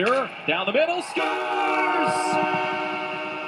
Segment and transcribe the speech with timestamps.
[0.00, 2.14] Down the middle scores!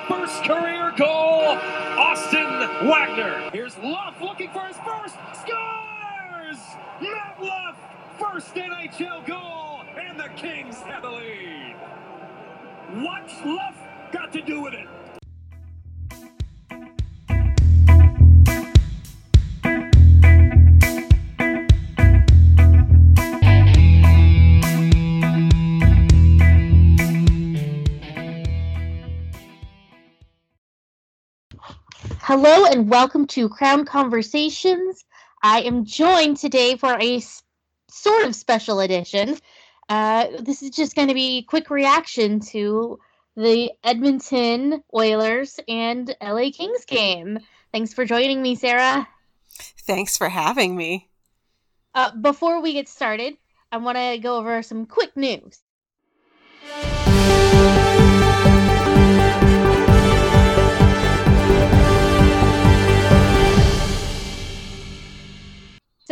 [0.06, 1.56] First career goal,
[1.96, 2.44] Austin
[2.86, 3.48] Wagner.
[3.54, 6.58] Here's Luff looking for his first, scores!
[7.00, 7.78] Matt Luff,
[8.18, 11.74] first NHL goal, and the Kings have the lead.
[12.96, 13.76] What's Luff
[14.12, 14.88] got to do with it?
[32.34, 35.04] Hello and welcome to Crown Conversations.
[35.42, 37.42] I am joined today for a s-
[37.90, 39.36] sort of special edition.
[39.86, 42.98] Uh, this is just going to be a quick reaction to
[43.36, 47.38] the Edmonton Oilers and LA Kings game.
[47.70, 49.06] Thanks for joining me, Sarah.
[49.86, 51.10] Thanks for having me.
[51.94, 53.36] Uh, before we get started,
[53.70, 55.60] I want to go over some quick news.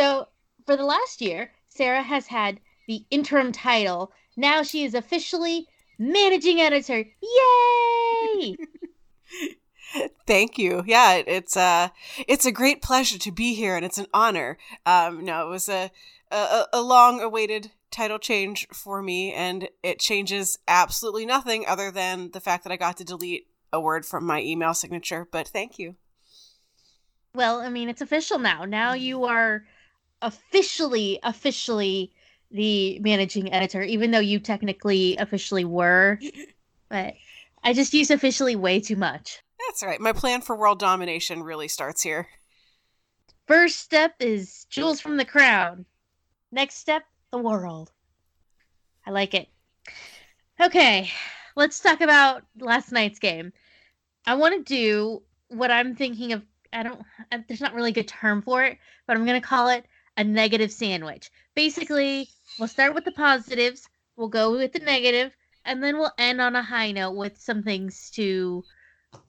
[0.01, 0.29] So,
[0.65, 2.58] for the last year, Sarah has had
[2.89, 4.13] the interim title.
[4.35, 5.67] Now she is officially
[5.98, 7.05] managing editor.
[7.20, 8.57] Yay!
[10.27, 10.83] Thank you.
[10.86, 11.89] Yeah, it- it's uh
[12.27, 14.57] it's a great pleasure to be here and it's an honor.
[14.86, 15.91] Um no, it was a
[16.30, 22.30] a, a long awaited title change for me and it changes absolutely nothing other than
[22.30, 25.79] the fact that I got to delete a word from my email signature, but thank
[25.79, 25.97] you.
[27.35, 28.64] well, I mean, it's official now.
[28.64, 29.64] Now you are
[30.23, 32.13] officially, officially
[32.51, 36.19] the managing editor, even though you technically officially were.
[36.89, 37.14] But
[37.63, 39.42] I just use officially way too much.
[39.67, 40.01] That's right.
[40.01, 42.29] My plan for world domination really starts here.
[43.47, 45.85] First step is jewels from the crown.
[46.53, 47.92] Next step, the world.
[49.07, 49.48] I like it.
[50.61, 51.11] Okay,
[51.57, 53.53] let's talk about last night's game.
[54.27, 56.42] I want to do what I'm thinking of.
[56.73, 57.03] I don't,
[57.48, 59.85] there's not really a good term for it, but I'm going to call it
[60.20, 61.31] a negative sandwich.
[61.55, 66.42] Basically, we'll start with the positives, we'll go with the negative, and then we'll end
[66.42, 68.63] on a high note with some things to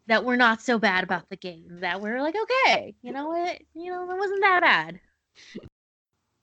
[0.07, 3.59] that were not so bad about the game that we're like okay you know what
[3.74, 5.00] you know it wasn't that bad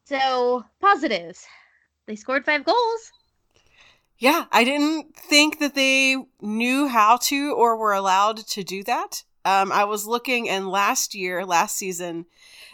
[0.07, 1.47] so positives
[2.07, 3.13] they scored five goals
[4.19, 9.23] Yeah, I didn't think that they knew how to or were allowed to do that.
[9.45, 12.27] Um, I was looking, and last year, last season,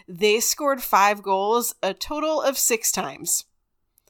[0.06, 3.44] they scored five goals a total of six times.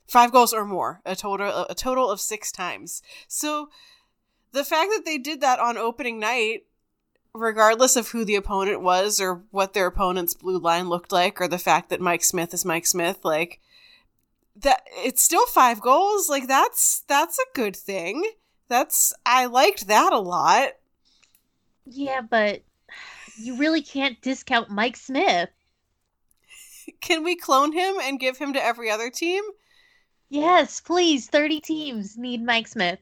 [0.07, 3.03] Five goals or more, a total a total of six times.
[3.27, 3.71] So
[4.53, 6.67] the fact that they did that on opening night,
[7.33, 11.49] regardless of who the opponent was or what their opponent's blue line looked like, or
[11.49, 13.61] the fact that Mike Smith is Mike Smith, like
[14.57, 18.25] that it's still five goals like that's that's a good thing
[18.69, 20.71] that's i liked that a lot
[21.85, 22.63] yeah but
[23.37, 25.51] you really can't discount mike smith
[27.01, 29.43] can we clone him and give him to every other team?
[30.29, 31.29] Yes please.
[31.29, 32.99] 30 teams need mike smith.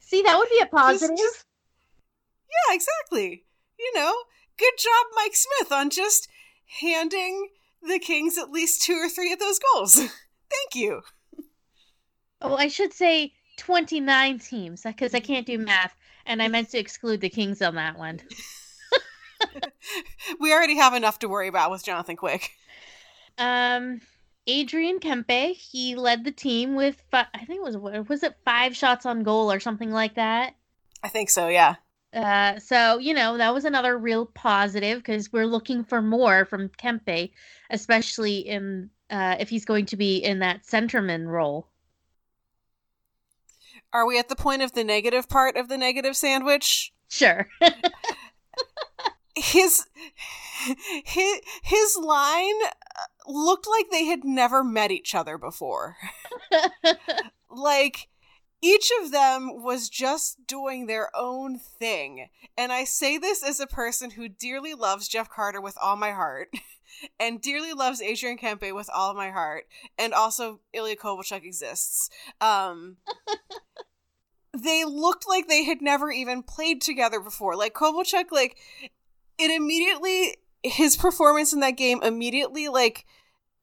[0.00, 1.44] See that would be a positive just-
[2.48, 3.44] yeah exactly.
[3.78, 4.14] You know
[4.58, 6.28] good job mike smith on just
[6.80, 7.48] handing
[7.82, 9.94] the kings at least two or three of those goals.
[10.50, 11.02] Thank you.
[12.42, 15.94] Oh i should say 29 teams because i can't do math
[16.26, 18.18] and i meant to exclude the kings on that one
[20.40, 22.52] we already have enough to worry about with jonathan quick
[23.38, 24.00] Um,
[24.46, 28.76] Adrian Kempe, he led the team with fi- I think it was was it five
[28.76, 30.54] shots on goal or something like that.
[31.02, 31.76] i think so yeah
[32.12, 36.68] Uh, so you know that was another real positive because we're looking for more from
[36.70, 37.30] Kempe,
[37.70, 41.68] especially in uh, if he's going to be in that centerman role.
[43.92, 46.92] Are we at the point of the negative part of the negative sandwich?
[47.08, 47.48] Sure.
[49.40, 49.86] his
[51.04, 55.96] his his line uh, looked like they had never met each other before.
[57.50, 58.08] like
[58.62, 62.28] each of them was just doing their own thing.
[62.58, 66.12] And I say this as a person who dearly loves Jeff Carter with all my
[66.12, 66.48] heart.
[67.18, 69.64] And dearly loves Adrian Kempe with all my heart,
[69.96, 72.10] and also Ilya Kovalchuk exists.
[72.40, 72.96] Um,
[74.56, 77.56] they looked like they had never even played together before.
[77.56, 78.58] Like Kovalchuk, like
[79.40, 83.06] it immediately his performance in that game immediately like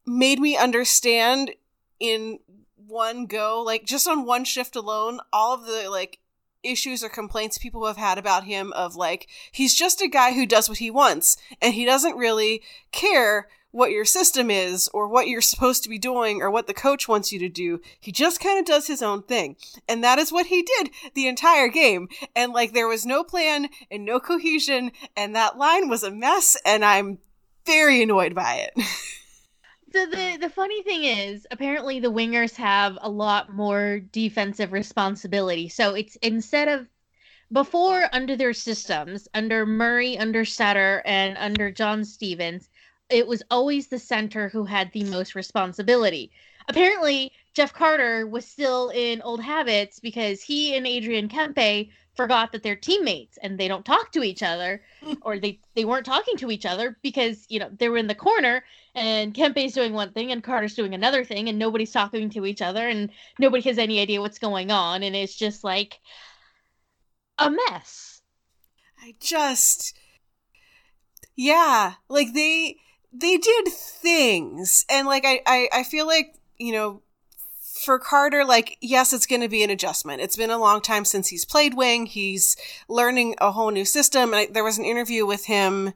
[0.06, 1.52] made me understand
[2.00, 2.38] in
[2.76, 6.18] one go, like just on one shift alone, all of the like
[6.62, 10.44] issues or complaints people have had about him of like he's just a guy who
[10.44, 15.28] does what he wants and he doesn't really care what your system is or what
[15.28, 17.80] you're supposed to be doing or what the coach wants you to do.
[18.00, 19.56] He just kind of does his own thing.
[19.88, 22.08] And that is what he did the entire game.
[22.34, 26.56] And like there was no plan and no cohesion and that line was a mess
[26.64, 27.18] and I'm
[27.66, 28.84] very annoyed by it.
[29.90, 35.70] So the the funny thing is, apparently the wingers have a lot more defensive responsibility.
[35.70, 36.86] So it's instead of
[37.50, 42.68] before under their systems, under Murray, under Sutter, and under John Stevens,
[43.10, 46.30] it was always the center who had the most responsibility.
[46.68, 52.62] Apparently, Jeff Carter was still in old habits because he and Adrian Kempe forgot that
[52.62, 54.82] they're teammates and they don't talk to each other
[55.22, 58.14] or they they weren't talking to each other because you know they were in the
[58.14, 58.64] corner
[58.94, 62.60] and Kempe's doing one thing and Carter's doing another thing and nobody's talking to each
[62.60, 66.00] other and nobody has any idea what's going on and it's just like
[67.38, 68.20] a mess.
[69.00, 69.96] I just
[71.36, 72.76] yeah, like they
[73.12, 77.02] they did things and like I, I i feel like you know
[77.78, 80.20] for carter like yes it's going to be an adjustment.
[80.20, 82.06] It's been a long time since he's played wing.
[82.06, 82.56] He's
[82.88, 85.94] learning a whole new system and I, there was an interview with him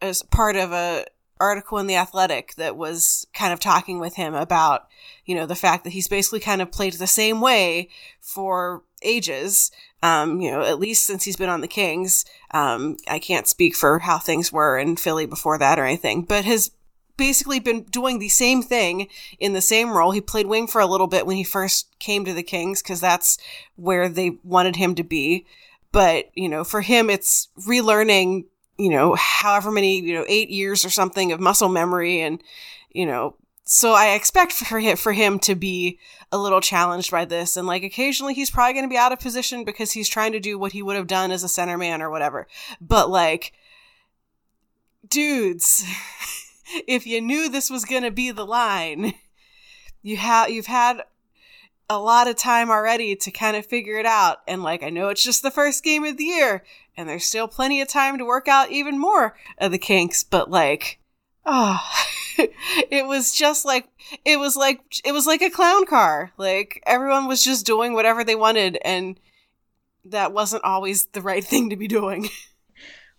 [0.00, 1.06] as part of a
[1.40, 4.86] article in the athletic that was kind of talking with him about
[5.24, 7.88] you know the fact that he's basically kind of played the same way
[8.20, 9.72] for ages
[10.02, 12.24] um, you know, at least since he's been on the Kings.
[12.50, 16.44] Um, I can't speak for how things were in Philly before that or anything, but
[16.44, 16.72] has
[17.16, 19.08] basically been doing the same thing
[19.38, 20.10] in the same role.
[20.10, 23.00] He played wing for a little bit when he first came to the Kings because
[23.00, 23.38] that's
[23.76, 25.46] where they wanted him to be.
[25.92, 28.46] But, you know, for him, it's relearning,
[28.78, 32.42] you know, however many, you know, eight years or something of muscle memory and,
[32.90, 33.36] you know,
[33.72, 35.98] so I expect for him, for him to be
[36.30, 37.56] a little challenged by this.
[37.56, 40.40] And like occasionally he's probably going to be out of position because he's trying to
[40.40, 42.46] do what he would have done as a center man or whatever.
[42.82, 43.54] But like,
[45.08, 45.86] dudes,
[46.86, 49.14] if you knew this was going to be the line,
[50.02, 51.04] you have, you've had
[51.88, 54.42] a lot of time already to kind of figure it out.
[54.46, 56.62] And like, I know it's just the first game of the year
[56.94, 60.50] and there's still plenty of time to work out even more of the kinks, but
[60.50, 60.98] like,
[61.46, 61.80] oh,
[62.38, 63.88] it was just like
[64.24, 66.32] it was like it was like a clown car.
[66.36, 69.18] Like everyone was just doing whatever they wanted and
[70.04, 72.28] that wasn't always the right thing to be doing.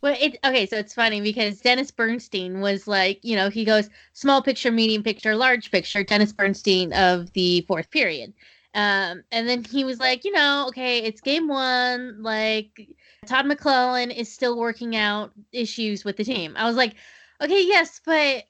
[0.04, 3.90] Well, it okay, so it's funny because Dennis Bernstein was like, you know, he goes
[4.12, 8.34] small picture, medium picture, large picture, Dennis Bernstein of the fourth period.
[8.76, 12.22] Um, and then he was like, you know, okay, it's game one.
[12.22, 12.96] Like
[13.28, 16.54] Todd McLellan is still working out issues with the team.
[16.58, 16.96] I was like,
[17.44, 18.46] okay, yes, but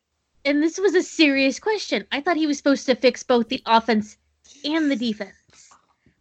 [0.46, 2.06] and this was a serious question.
[2.12, 4.18] I thought he was supposed to fix both the offense
[4.66, 5.34] and the defense.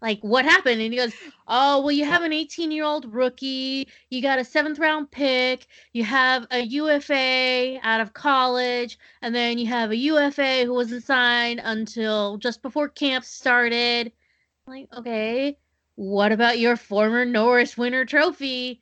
[0.00, 0.81] Like, what happened?
[0.81, 1.14] And he goes,
[1.47, 3.87] Oh, well, you have an 18 year old rookie.
[4.11, 5.67] You got a seventh round pick.
[5.93, 8.99] You have a UFA out of college.
[9.23, 14.11] And then you have a UFA who wasn't signed until just before camp started.
[14.67, 15.57] Like, okay,
[15.95, 18.82] what about your former Norris Winter Trophy?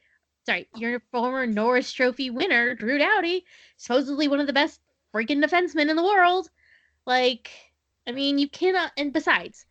[0.50, 3.44] Sorry, your former Norris Trophy winner, Drew Doughty,
[3.76, 4.80] supposedly one of the best
[5.14, 6.50] freaking defenseman in the world.
[7.06, 7.52] Like,
[8.04, 8.90] I mean, you cannot.
[8.96, 9.64] And besides,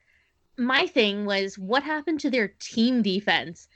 [0.58, 3.68] my thing was what happened to their team defense?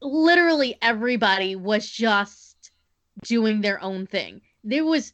[0.00, 2.70] Literally everybody was just
[3.24, 4.40] doing their own thing.
[4.62, 5.12] There was,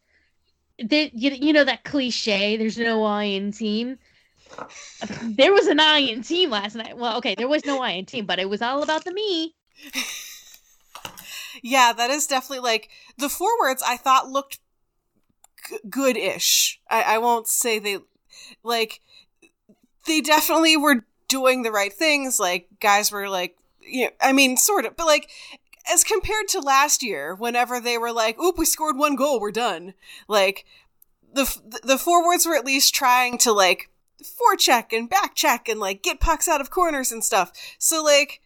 [0.79, 3.99] there, you, you know, that cliche, there's no I in team.
[5.23, 6.97] There was an I in team last night.
[6.97, 9.57] Well, okay, there was no I in team, but it was all about the me.
[11.63, 14.59] yeah, that is definitely like the forwards I thought looked
[15.89, 16.81] good-ish.
[16.89, 17.99] I, I won't say they
[18.63, 19.01] like
[20.07, 22.41] they definitely were doing the right things.
[22.41, 25.31] Like guys were like, you know, I mean, sort of, but like
[25.91, 29.51] as compared to last year, whenever they were like, "Oop, we scored one goal, we're
[29.51, 29.95] done."
[30.29, 30.65] Like
[31.33, 33.91] the the forwards were at least trying to like
[34.23, 37.53] forecheck and back check and like get pucks out of corners and stuff.
[37.79, 38.41] So like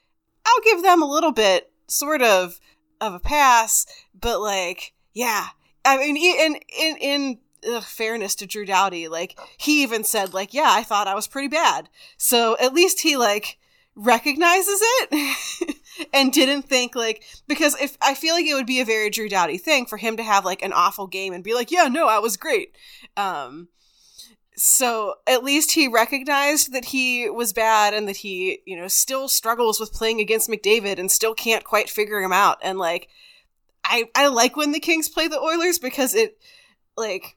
[0.47, 2.61] I'll give them a little bit sort of
[3.07, 3.87] of a pass,
[4.19, 5.49] but like yeah,
[5.85, 7.39] I mean in in in
[7.75, 11.29] ugh, fairness to Drew Doughty, like he even said like yeah, I thought I was
[11.29, 11.89] pretty bad.
[12.17, 13.59] So at least he like
[13.97, 15.77] recognizes it
[16.13, 19.29] and didn't think like because if I feel like it would be a very Drew
[19.29, 22.09] Doughty thing for him to have like an awful game and be like, yeah, no,
[22.09, 22.77] I was great.
[23.17, 23.69] Um,
[24.57, 29.29] so at least he recognized that he was bad and that he, you know, still
[29.29, 32.59] struggles with playing against McDavid and still can't quite figure him out.
[32.63, 33.09] And like,
[33.85, 36.39] I I like when the Kings play the Oilers because it,
[36.97, 37.37] like,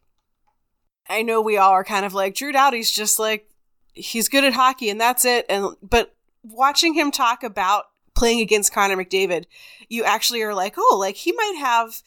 [1.10, 3.50] I know we all are kind of like Drew Doughty's just like
[3.94, 5.46] he's good at hockey and that's it.
[5.50, 9.46] And but watching him talk about playing against Connor McDavid,
[9.90, 12.02] you actually are like, oh, like he might have,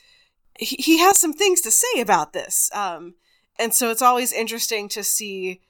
[0.59, 2.71] he, he has some things to say about this.
[2.75, 3.15] Um,
[3.61, 5.61] and so it's always interesting to see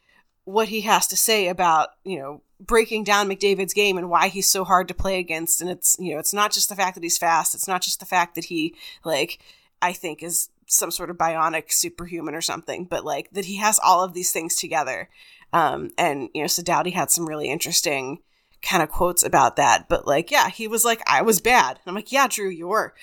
[0.45, 4.51] what he has to say about, you know, breaking down McDavid's game and why he's
[4.51, 5.61] so hard to play against.
[5.61, 7.55] And it's, you know, it's not just the fact that he's fast.
[7.55, 9.39] It's not just the fact that he, like,
[9.81, 13.81] I think is some sort of bionic superhuman or something, but like that he has
[13.83, 15.09] all of these things together.
[15.53, 18.19] Um, and, you know, so Doughty had some really interesting
[18.63, 19.89] kind of quotes about that.
[19.89, 21.73] But like, yeah, he was like, I was bad.
[21.73, 22.95] And I'm like, yeah, Drew, you were.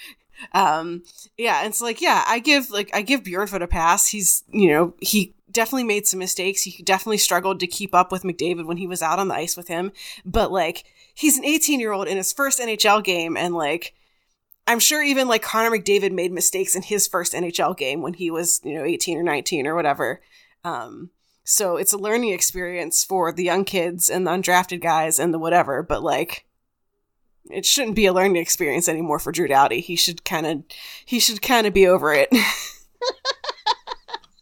[0.54, 1.04] Um,
[1.38, 4.08] yeah, it's like, yeah, I give like I give Bjornfot a pass.
[4.08, 6.64] He's you know he definitely made some mistakes.
[6.64, 9.58] He definitely struggled to keep up with McDavid when he was out on the ice
[9.58, 9.92] with him.
[10.26, 13.94] But like, he's an 18 year old in his first NHL game, and like.
[14.70, 18.30] I'm sure even like Connor McDavid made mistakes in his first NHL game when he
[18.30, 20.20] was, you know, 18 or 19 or whatever.
[20.66, 21.12] Um,
[21.46, 25.40] so it's a learning experience for the young kids and the undrafted guys and the
[25.40, 26.46] whatever, but like
[27.52, 29.82] it shouldn't be a learning experience anymore for Drew Doughty.
[29.82, 30.64] He should kind of
[31.06, 32.30] he should kind of be over it.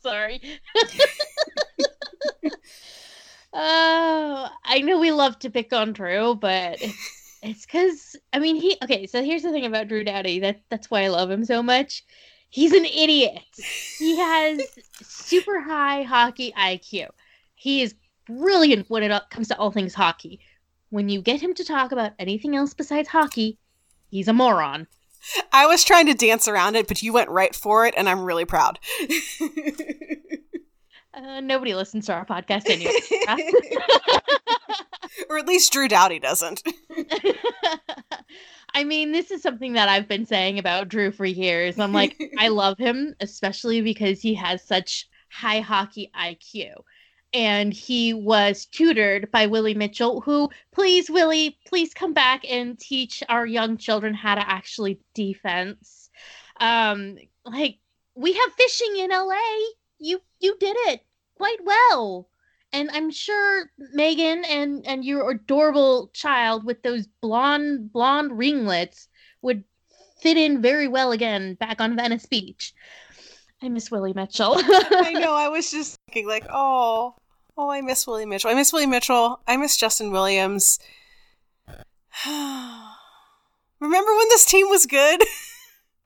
[0.01, 0.41] Sorry.
[3.53, 6.77] oh, I know we love to pick on Drew, but
[7.41, 8.77] it's because I mean he.
[8.83, 11.63] Okay, so here's the thing about Drew Doughty That that's why I love him so
[11.63, 12.03] much.
[12.49, 13.43] He's an idiot.
[13.97, 14.61] He has
[15.01, 17.07] super high hockey IQ.
[17.55, 17.95] He is
[18.25, 20.39] brilliant when it comes to all things hockey.
[20.95, 23.59] When you get him to talk about anything else besides hockey,
[24.09, 24.87] he's a moron.
[25.51, 28.23] I was trying to dance around it, but you went right for it, and I'm
[28.23, 28.79] really proud.
[31.13, 32.93] uh, nobody listens to our podcast anyway.
[35.29, 36.63] or at least Drew Doughty doesn't.
[38.73, 41.77] I mean, this is something that I've been saying about Drew for years.
[41.77, 46.71] I'm like, I love him, especially because he has such high hockey IQ.
[47.35, 53.21] And he was tutored by Willie Mitchell, who, please, Willie, please come back and teach
[53.27, 56.09] our young children how to actually defense.
[56.61, 57.79] Um, like,
[58.15, 59.35] we have fishing in LA.
[59.99, 61.01] You you did it
[61.37, 62.29] quite well
[62.75, 69.07] and I'm sure Megan and and your adorable child with those blonde blonde ringlets
[69.41, 69.63] would
[70.19, 72.73] fit in very well again back on Venice Beach.
[73.61, 74.55] I miss Willie Mitchell.
[74.57, 75.33] I know.
[75.33, 77.15] I was just thinking, like, oh,
[77.57, 78.49] oh, I miss Willie Mitchell.
[78.49, 79.39] I miss Willie Mitchell.
[79.47, 80.79] I miss Justin Williams.
[82.27, 85.21] Remember when this team was good?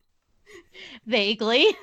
[1.05, 1.65] Vaguely.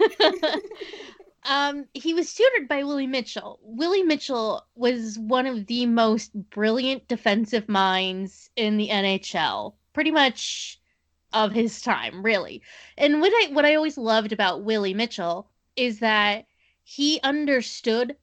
[1.49, 3.61] Um, he was tutored by Willie Mitchell.
[3.63, 10.81] Willie Mitchell was one of the most brilliant defensive minds in the NHL, pretty much
[11.33, 12.63] of his time, really.
[12.99, 16.47] And what I what I always loved about Willie Mitchell is that
[16.83, 18.17] he understood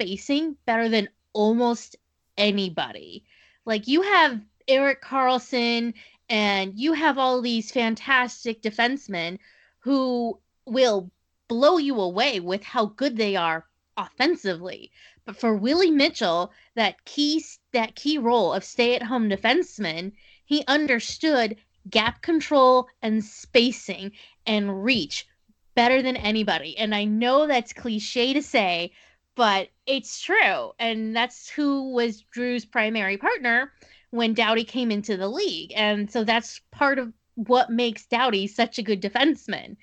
[0.00, 1.96] spacing better than almost
[2.38, 3.22] anybody.
[3.66, 5.92] Like you have Erik Karlsson
[6.30, 9.38] and you have all these fantastic defensemen
[9.80, 11.10] who will
[11.48, 13.66] blow you away with how good they are
[13.98, 14.90] offensively.
[15.26, 20.12] But for Willie Mitchell, that key that key role of stay-at-home defenseman,
[20.46, 21.56] he understood
[21.90, 24.12] gap control and spacing
[24.46, 25.26] and reach
[25.74, 26.78] better than anybody.
[26.78, 28.92] And I know that's cliche to say,
[29.36, 30.72] but it's true.
[30.78, 33.72] And that's who was Drew's primary partner
[34.10, 35.72] when Doughty came into the league.
[35.74, 39.76] And so that's part of what makes Doughty such a good defenseman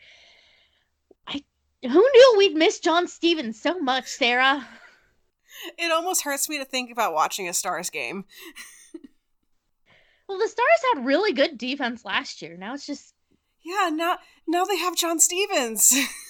[1.27, 1.43] I
[1.81, 4.67] who knew we'd miss John Stevens so much, Sarah?
[5.77, 8.25] It almost hurts me to think about watching a Stars game.
[10.27, 12.57] well, the Stars had really good defense last year.
[12.57, 13.13] Now it's just
[13.63, 15.93] Yeah, now now they have John Stevens.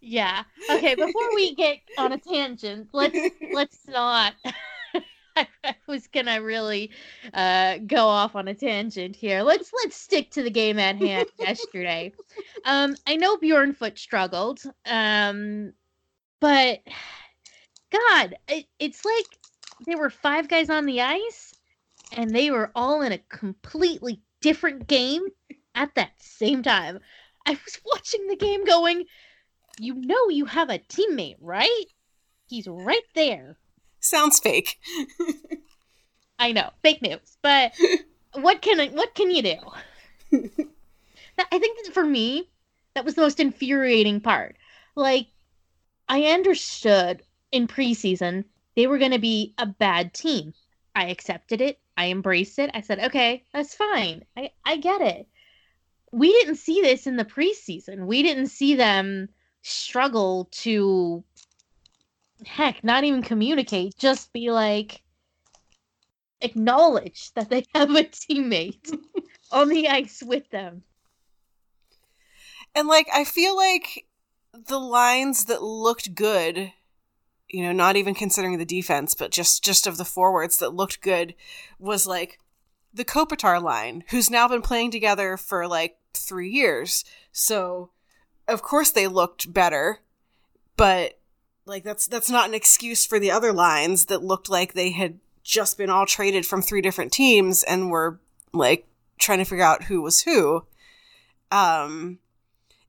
[0.00, 0.44] yeah.
[0.70, 3.18] Okay, before we get on a tangent, let's
[3.52, 4.34] let's not
[5.36, 5.46] I,
[5.86, 6.90] was gonna really
[7.34, 9.42] uh, go off on a tangent here.
[9.42, 12.12] Let's let's stick to the game at hand yesterday.
[12.64, 15.72] Um, I know Bjornfot struggled, um,
[16.40, 16.80] but
[17.92, 19.26] God, it, it's like
[19.86, 21.54] there were five guys on the ice
[22.12, 25.22] and they were all in a completely different game
[25.74, 27.00] at that same time.
[27.46, 29.04] I was watching the game going,
[29.78, 31.84] you know, you have a teammate, right?
[32.48, 33.56] He's right there.
[34.00, 34.78] Sounds fake.
[36.38, 37.72] I know, fake news, but
[38.32, 39.56] what can what can you do?
[40.32, 42.48] I think that for me,
[42.94, 44.56] that was the most infuriating part.
[44.96, 45.28] Like,
[46.08, 47.22] I understood
[47.52, 48.44] in preseason
[48.76, 50.54] they were going to be a bad team.
[50.94, 51.78] I accepted it.
[51.96, 52.70] I embraced it.
[52.72, 54.24] I said, okay, that's fine.
[54.36, 55.28] I, I get it.
[56.12, 58.06] We didn't see this in the preseason.
[58.06, 59.28] We didn't see them
[59.62, 61.24] struggle to,
[62.46, 65.02] heck, not even communicate, just be like,
[66.40, 68.98] acknowledge that they have a teammate
[69.52, 70.82] on the ice with them.
[72.74, 74.06] And like I feel like
[74.52, 76.72] the lines that looked good,
[77.48, 81.00] you know, not even considering the defense, but just just of the forwards that looked
[81.00, 81.34] good
[81.78, 82.38] was like
[82.92, 87.04] the Kopitar line, who's now been playing together for like 3 years.
[87.32, 87.90] So
[88.50, 90.00] of course they looked better,
[90.76, 91.18] but
[91.66, 95.18] like that's that's not an excuse for the other lines that looked like they had
[95.42, 98.20] just been all traded from three different teams and were
[98.52, 98.86] like
[99.18, 100.64] trying to figure out who was who.
[101.50, 102.18] Um,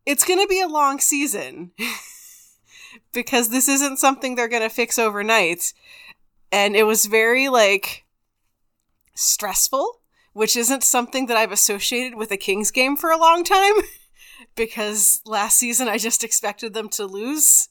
[0.05, 1.71] it's going to be a long season
[3.13, 5.73] because this isn't something they're going to fix overnight.
[6.51, 8.05] And it was very like
[9.15, 10.01] stressful,
[10.33, 13.73] which isn't something that I've associated with a Kings game for a long time
[14.55, 17.69] because last season I just expected them to lose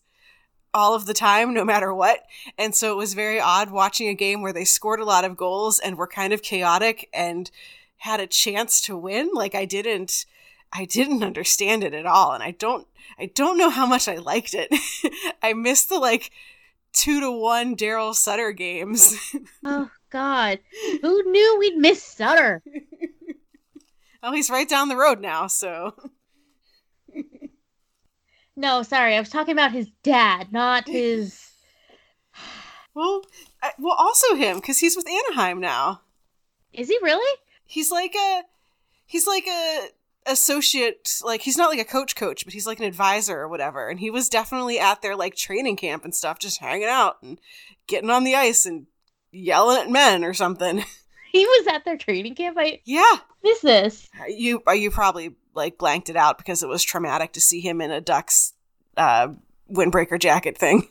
[0.73, 2.21] all of the time, no matter what.
[2.57, 5.37] And so it was very odd watching a game where they scored a lot of
[5.37, 7.51] goals and were kind of chaotic and
[7.99, 9.31] had a chance to win.
[9.33, 10.27] Like I didn't,
[10.73, 12.33] I didn't understand it at all.
[12.33, 12.87] And I don't,
[13.19, 14.73] I don't know how much I liked it.
[15.43, 16.31] I missed the like
[16.93, 19.17] two to one Darryl Sutter games.
[19.65, 20.61] oh God.
[21.03, 22.63] Who knew we'd miss Sutter?
[24.23, 25.47] oh, he's right down the road now.
[25.49, 25.95] So
[28.61, 31.51] no, sorry, I was talking about his dad, not his.
[32.95, 33.23] well,
[33.63, 36.03] I, well, also him because he's with Anaheim now.
[36.73, 37.39] Is he really?
[37.65, 38.43] He's like a,
[39.07, 39.89] he's like a
[40.27, 41.21] associate.
[41.25, 43.89] Like he's not like a coach, coach, but he's like an advisor or whatever.
[43.89, 47.41] And he was definitely at their like training camp and stuff, just hanging out and
[47.87, 48.87] getting on the ice and
[49.33, 50.85] yelling at men or something.
[51.33, 52.57] He was at their training camp.
[52.59, 53.19] I yeah.
[53.45, 54.09] Miss this.
[54.29, 57.81] You are you probably like blanked it out because it was traumatic to see him
[57.81, 58.55] in a Ducks
[58.97, 59.29] uh,
[59.71, 60.89] windbreaker jacket thing.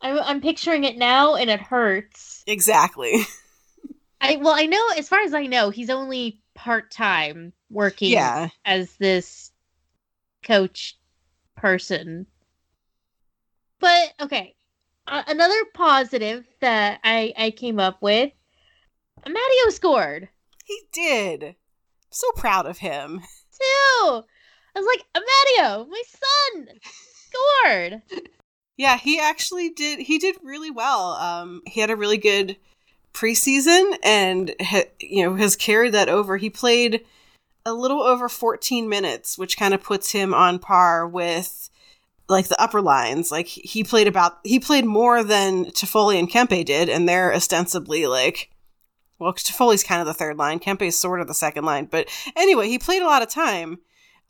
[0.00, 2.44] I'm, I'm picturing it now, and it hurts.
[2.46, 3.22] Exactly.
[4.20, 8.48] I well, I know as far as I know, he's only part time working yeah.
[8.64, 9.50] as this
[10.42, 10.98] coach
[11.56, 12.26] person.
[13.80, 14.54] But okay,
[15.06, 18.32] uh, another positive that I I came up with,
[19.26, 20.28] Matteo scored.
[20.64, 21.56] He did
[22.14, 23.20] so proud of him.
[23.20, 24.22] Too.
[24.76, 28.02] I was like, Amadio, my son, scored.
[28.76, 30.00] Yeah, he actually did.
[30.00, 31.12] He did really well.
[31.12, 32.56] Um, he had a really good
[33.12, 36.36] preseason, and ha- you know has carried that over.
[36.36, 37.04] He played
[37.64, 41.70] a little over 14 minutes, which kind of puts him on par with
[42.28, 43.30] like the upper lines.
[43.30, 48.06] Like he played about he played more than Toffoli and Kempe did, and they're ostensibly
[48.06, 48.50] like
[49.18, 50.58] well, Toffoli's kind of the third line.
[50.58, 51.86] Kempe Kempe's sort of the second line.
[51.86, 53.78] But anyway, he played a lot of time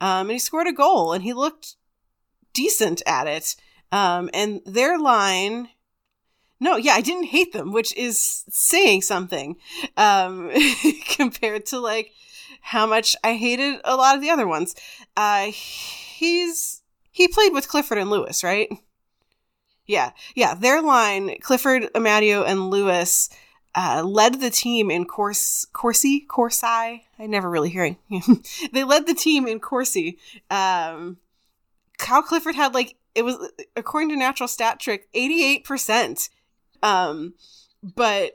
[0.01, 1.77] um, and he scored a goal and he looked
[2.53, 3.57] decent at it.
[3.93, 5.69] Um, and their line,
[6.61, 9.57] no, yeah, I didn't hate them, which is saying something
[9.97, 10.51] um,
[11.11, 12.13] compared to like
[12.61, 14.75] how much I hated a lot of the other ones.
[15.17, 18.69] Uh, he's he played with Clifford and Lewis, right?
[19.87, 20.55] Yeah, yeah.
[20.55, 23.29] Their line, Clifford, Amadio, and Lewis
[23.75, 26.67] uh, led the team in course Corsi Corsi.
[26.67, 27.97] I never really hearing.
[28.73, 30.19] they led the team in Corsi.
[30.51, 31.19] Um,
[31.99, 33.37] Kyle Clifford had like it was
[33.77, 36.29] according to Natural Stat Trick eighty eight percent.
[36.83, 37.35] Um,
[37.83, 38.33] but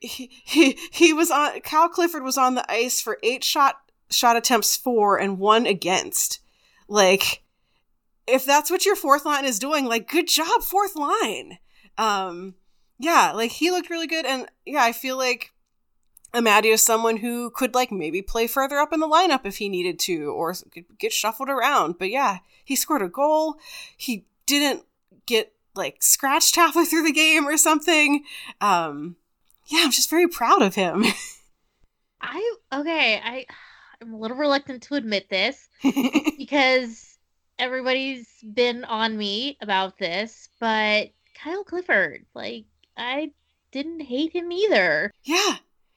[0.00, 1.60] he, he he was on.
[1.60, 3.76] Kyle Clifford was on the ice for eight shot
[4.10, 6.40] shot attempts for and one against.
[6.88, 7.42] Like,
[8.26, 11.58] if that's what your fourth line is doing, like, good job, fourth line.
[11.96, 12.54] Um,
[13.00, 15.52] yeah, like he looked really good, and yeah, I feel like
[16.34, 19.70] Amadio is someone who could like maybe play further up in the lineup if he
[19.70, 20.54] needed to, or
[20.98, 21.96] get shuffled around.
[21.98, 23.56] But yeah, he scored a goal.
[23.96, 24.84] He didn't
[25.24, 28.22] get like scratched halfway through the game or something.
[28.60, 29.16] Um,
[29.68, 31.04] yeah, I'm just very proud of him.
[32.20, 33.46] I okay, I
[34.02, 35.70] I'm a little reluctant to admit this
[36.36, 37.16] because
[37.58, 42.26] everybody's been on me about this, but Kyle Clifford.
[42.34, 42.66] Like
[43.00, 43.30] I
[43.72, 45.10] didn't hate him either.
[45.24, 45.56] Yeah.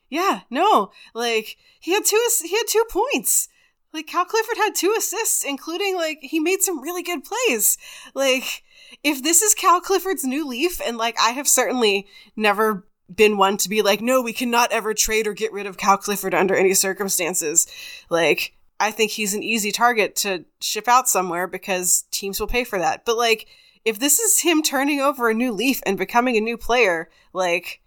[0.09, 0.91] Yeah, no.
[1.13, 3.49] Like he had two he had two points.
[3.91, 7.77] Like Cal Clifford had two assists including like he made some really good plays.
[8.13, 8.63] Like
[9.03, 13.57] if this is Cal Clifford's new leaf and like I have certainly never been one
[13.57, 16.55] to be like no, we cannot ever trade or get rid of Cal Clifford under
[16.55, 17.67] any circumstances.
[18.09, 22.63] Like I think he's an easy target to ship out somewhere because teams will pay
[22.63, 23.03] for that.
[23.03, 23.47] But like
[23.85, 27.81] if this is him turning over a new leaf and becoming a new player, like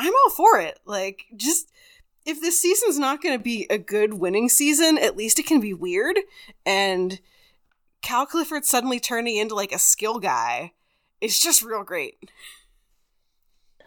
[0.00, 0.78] I'm all for it.
[0.86, 1.70] Like, just
[2.24, 5.60] if this season's not going to be a good winning season, at least it can
[5.60, 6.18] be weird.
[6.64, 7.20] And
[8.02, 10.72] Cal Clifford suddenly turning into like a skill guy
[11.20, 12.30] is just real great.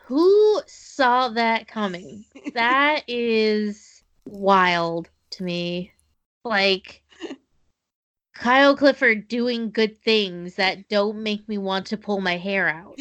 [0.06, 2.26] Who saw that coming?
[2.54, 5.92] That is wild to me.
[6.44, 7.03] Like
[8.44, 13.00] Kyle Clifford doing good things that don't make me want to pull my hair out.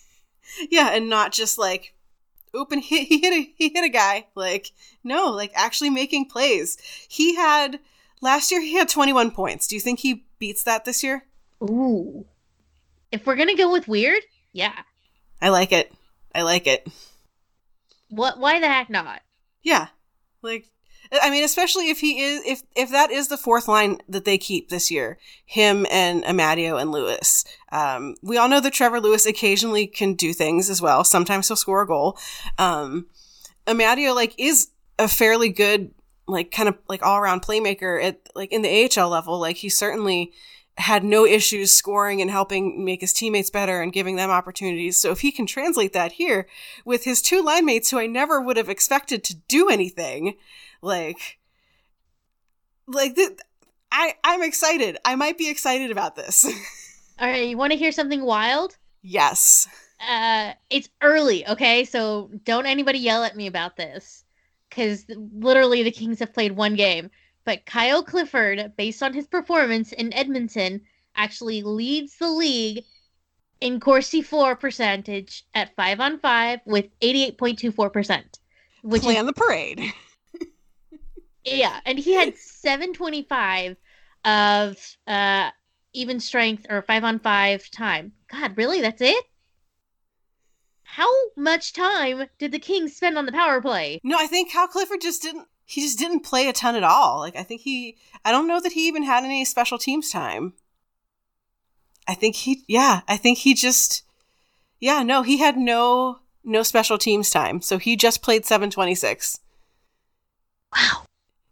[0.70, 1.94] yeah, and not just like
[2.54, 4.70] open he, he hit a he hit a guy like
[5.04, 7.78] no like actually making plays he had
[8.22, 11.24] last year he had 21 points do you think he beats that this year
[11.62, 12.24] Ooh.
[13.12, 14.80] If we're gonna go with weird, yeah.
[15.42, 15.92] i like it
[16.34, 16.88] i like it
[18.08, 19.20] What why the heck not?
[19.62, 19.88] yeah
[20.40, 20.64] like
[21.22, 24.38] i mean especially if he is if if that is the fourth line that they
[24.38, 27.44] keep this year him and amadio and lewis.
[27.72, 31.04] Um we all know that trevor lewis occasionally can do things as well.
[31.04, 32.18] Sometimes he'll score a goal.
[32.58, 33.06] Um
[33.66, 34.68] amadio like is
[34.98, 35.92] a fairly good
[36.26, 38.68] like kind of like all around playmaker at like in the
[38.98, 39.40] ahl level.
[39.40, 40.32] Like he certainly
[40.76, 44.96] had no issues scoring and helping make his teammates better and giving them opportunities.
[44.96, 46.46] So if he can translate that here
[46.84, 50.34] with his two line mates who I never would have expected to do anything,
[50.82, 51.38] like
[52.86, 53.38] like th-
[53.90, 54.98] I I'm excited.
[55.04, 56.44] I might be excited about this.
[57.18, 58.76] All right, you want to hear something wild?
[59.02, 59.68] yes.
[60.08, 61.84] Uh, it's early, okay?
[61.84, 64.22] So don't anybody yell at me about this,
[64.68, 67.10] because literally the Kings have played one game.
[67.44, 70.82] But Kyle Clifford, based on his performance in Edmonton,
[71.16, 72.84] actually leads the league
[73.60, 78.22] in Corsi 4 percentage at 5 on 5 with 88.24%.
[78.82, 79.92] Which Plan is, the parade.
[81.56, 83.76] Yeah, and he had 725
[84.24, 85.50] of uh
[85.92, 88.12] even strength or 5 on 5 time.
[88.30, 88.80] God, really?
[88.80, 89.24] That's it?
[90.82, 94.00] How much time did the Kings spend on the power play?
[94.02, 97.18] No, I think Cal Clifford just didn't he just didn't play a ton at all.
[97.18, 100.54] Like I think he I don't know that he even had any special teams time.
[102.06, 104.02] I think he yeah, I think he just
[104.80, 107.60] yeah, no, he had no no special teams time.
[107.60, 109.40] So he just played 726.
[110.74, 111.04] Wow.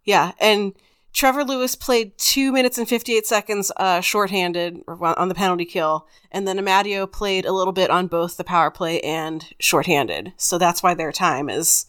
[0.07, 0.73] Yeah, and
[1.13, 6.07] Trevor Lewis played 2 minutes and 58 seconds uh shorthanded or on the penalty kill,
[6.31, 10.33] and then Amadio played a little bit on both the power play and shorthanded.
[10.39, 11.87] So that's why their time is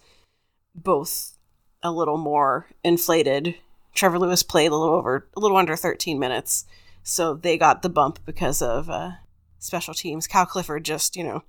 [0.76, 1.38] both
[1.84, 3.56] a little more inflated.
[3.94, 6.66] Trevor Lewis played a little over, a little under 13 minutes,
[7.04, 9.12] so they got the bump because of uh,
[9.60, 10.28] special teams.
[10.28, 11.44] Cal Clifford just, you know,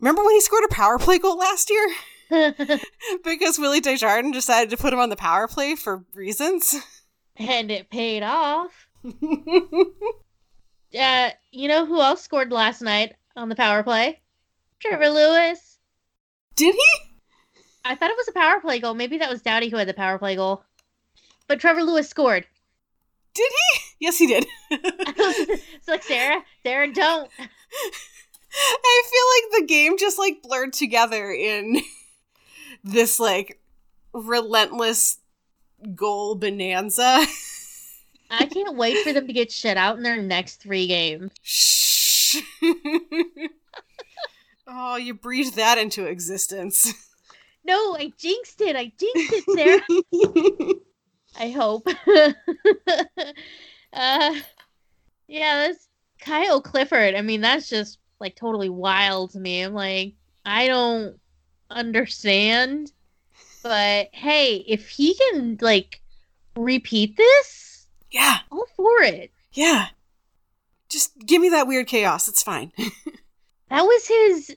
[0.00, 1.86] remember when he scored a power play goal last year?
[3.24, 6.74] because Willie Desjardins decided to put him on the power play for reasons.
[7.36, 8.88] and it paid off.
[10.98, 14.20] Uh, you know who else scored last night on the power play?
[14.80, 15.78] Trevor Lewis.
[16.54, 17.60] Did he?
[17.84, 18.94] I thought it was a power play goal.
[18.94, 20.62] Maybe that was Doughty who had the power play goal.
[21.48, 22.46] But Trevor Lewis scored.
[23.34, 23.80] Did he?
[24.00, 24.46] Yes, he did.
[24.70, 27.30] it's like Sarah, Sarah, don't.
[28.52, 31.82] I feel like the game just like blurred together in
[32.86, 33.60] this like
[34.12, 35.18] relentless
[35.94, 37.26] goal bonanza.
[38.30, 41.32] I can't wait for them to get shut out in their next three games.
[41.42, 42.36] Shh.
[44.66, 46.92] oh, you breathed that into existence.
[47.64, 48.76] No, I jinxed it.
[48.76, 50.74] I jinxed it, Sarah.
[51.38, 51.86] I hope.
[53.92, 54.34] uh,
[55.26, 55.88] yeah, that's
[56.20, 57.14] Kyle Clifford.
[57.14, 59.62] I mean, that's just like totally wild to me.
[59.62, 61.18] I'm like, I don't
[61.70, 62.92] understand.
[63.62, 66.00] But hey, if he can like
[66.56, 69.32] repeat this, yeah, all for it.
[69.52, 69.88] yeah.
[70.88, 72.28] Just give me that weird chaos.
[72.28, 72.72] It's fine.
[73.68, 74.56] That was his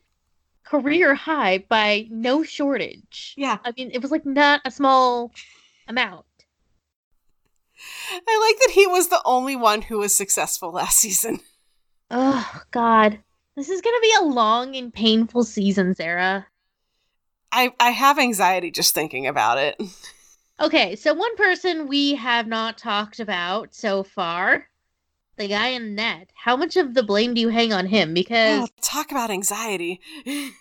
[0.63, 3.33] career high by no shortage.
[3.35, 3.57] yeah.
[3.65, 5.31] I mean, it was like not a small
[5.87, 6.25] amount.
[8.11, 11.39] I like that he was the only one who was successful last season.
[12.11, 13.17] Oh God,
[13.55, 16.45] this is gonna be a long and painful season, Sarah.
[17.51, 19.81] I I have anxiety just thinking about it.
[20.61, 24.67] Okay, so one person we have not talked about so far,
[25.37, 26.31] the guy in net.
[26.35, 28.09] How much of the blame do you hang on him?
[28.09, 30.01] Oh, Because talk about anxiety.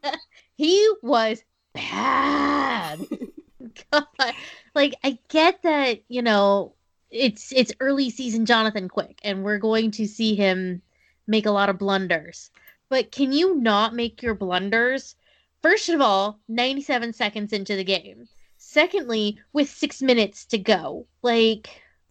[0.56, 3.06] he was bad.
[3.92, 4.34] God.
[4.74, 6.74] Like I get that, you know,
[7.10, 10.82] it's it's early season Jonathan Quick and we're going to see him
[11.26, 12.50] make a lot of blunders.
[12.88, 15.16] But can you not make your blunders
[15.64, 18.28] first of all 97 seconds into the game?
[18.58, 21.06] Secondly, with 6 minutes to go.
[21.22, 21.68] Like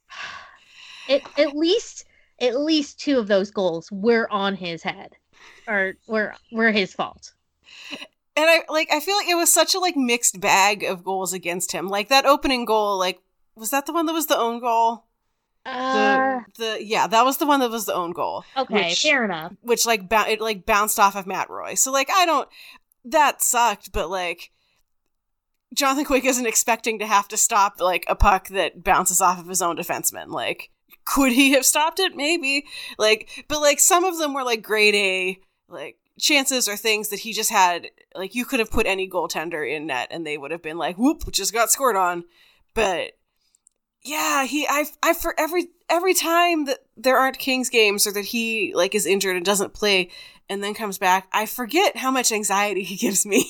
[1.07, 2.05] it, at least
[2.41, 5.11] at least two of those goals were on his head
[5.67, 7.33] or were were his fault.
[8.35, 11.33] And I like I feel like it was such a like mixed bag of goals
[11.33, 11.87] against him.
[11.87, 13.19] Like that opening goal, like
[13.55, 15.05] was that the one that was the own goal?
[15.65, 18.43] Uh, The the yeah, that was the one that was the own goal.
[18.57, 19.53] okay, which- fair enough.
[19.61, 21.75] Which like bou- it like bounced off of Matt Roy.
[21.75, 22.49] So like I don't
[23.05, 24.51] that sucked, but like
[25.73, 29.47] Jonathan Quick isn't expecting to have to stop like a puck that bounces off of
[29.47, 30.29] his own defenseman.
[30.29, 30.69] Like
[31.05, 32.15] could he have stopped it?
[32.15, 32.65] Maybe.
[32.97, 37.19] Like but like some of them were like grade A like chances or things that
[37.19, 40.51] he just had like you could have put any goaltender in net and they would
[40.51, 42.23] have been like whoop just got scored on
[42.75, 43.13] but
[44.03, 48.25] yeah he i i for every every time that there aren't kings games or that
[48.25, 50.09] he like is injured and doesn't play
[50.49, 53.49] and then comes back i forget how much anxiety he gives me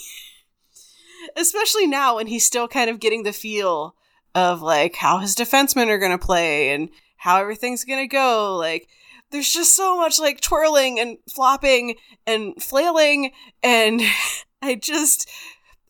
[1.36, 3.96] especially now when he's still kind of getting the feel
[4.36, 8.56] of like how his defensemen are going to play and how everything's going to go
[8.58, 8.88] like
[9.32, 11.96] there's just so much like twirling and flopping
[12.28, 14.02] and flailing and
[14.62, 15.30] i just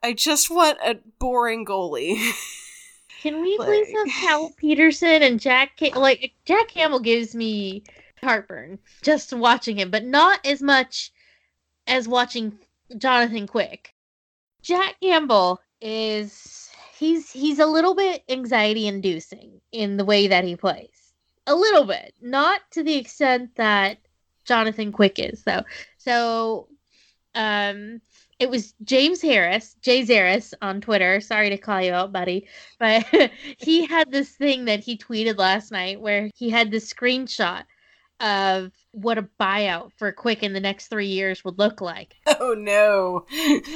[0.01, 2.17] i just want a boring goalie
[3.21, 5.77] Can we Like- please have Cal Petersen and Jack?
[5.77, 7.83] Cam- like Jack Campbell gives me
[8.23, 11.11] heartburn just watching him, but not as much
[11.87, 12.57] as watching
[12.97, 13.93] Jonathan Quick.
[14.61, 20.55] Jack Campbell is he's he's a little bit anxiety inducing in the way that he
[20.55, 21.13] plays.
[21.45, 23.97] A little bit, not to the extent that
[24.45, 25.63] Jonathan Quick is though.
[25.97, 26.69] So
[27.35, 28.01] um
[28.39, 31.21] it was James Harris, Jay Zaris on Twitter.
[31.21, 32.47] Sorry to call you out, buddy.
[32.79, 33.05] But
[33.57, 37.63] he had this thing that he tweeted last night where he had this screenshot
[38.23, 42.15] of what a buyout for Quick in the next three years would look like.
[42.39, 43.25] oh no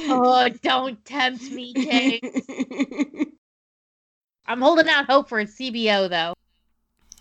[0.08, 3.26] Oh, don't tempt me, James.
[4.46, 6.32] I'm holding out hope for a CBO though.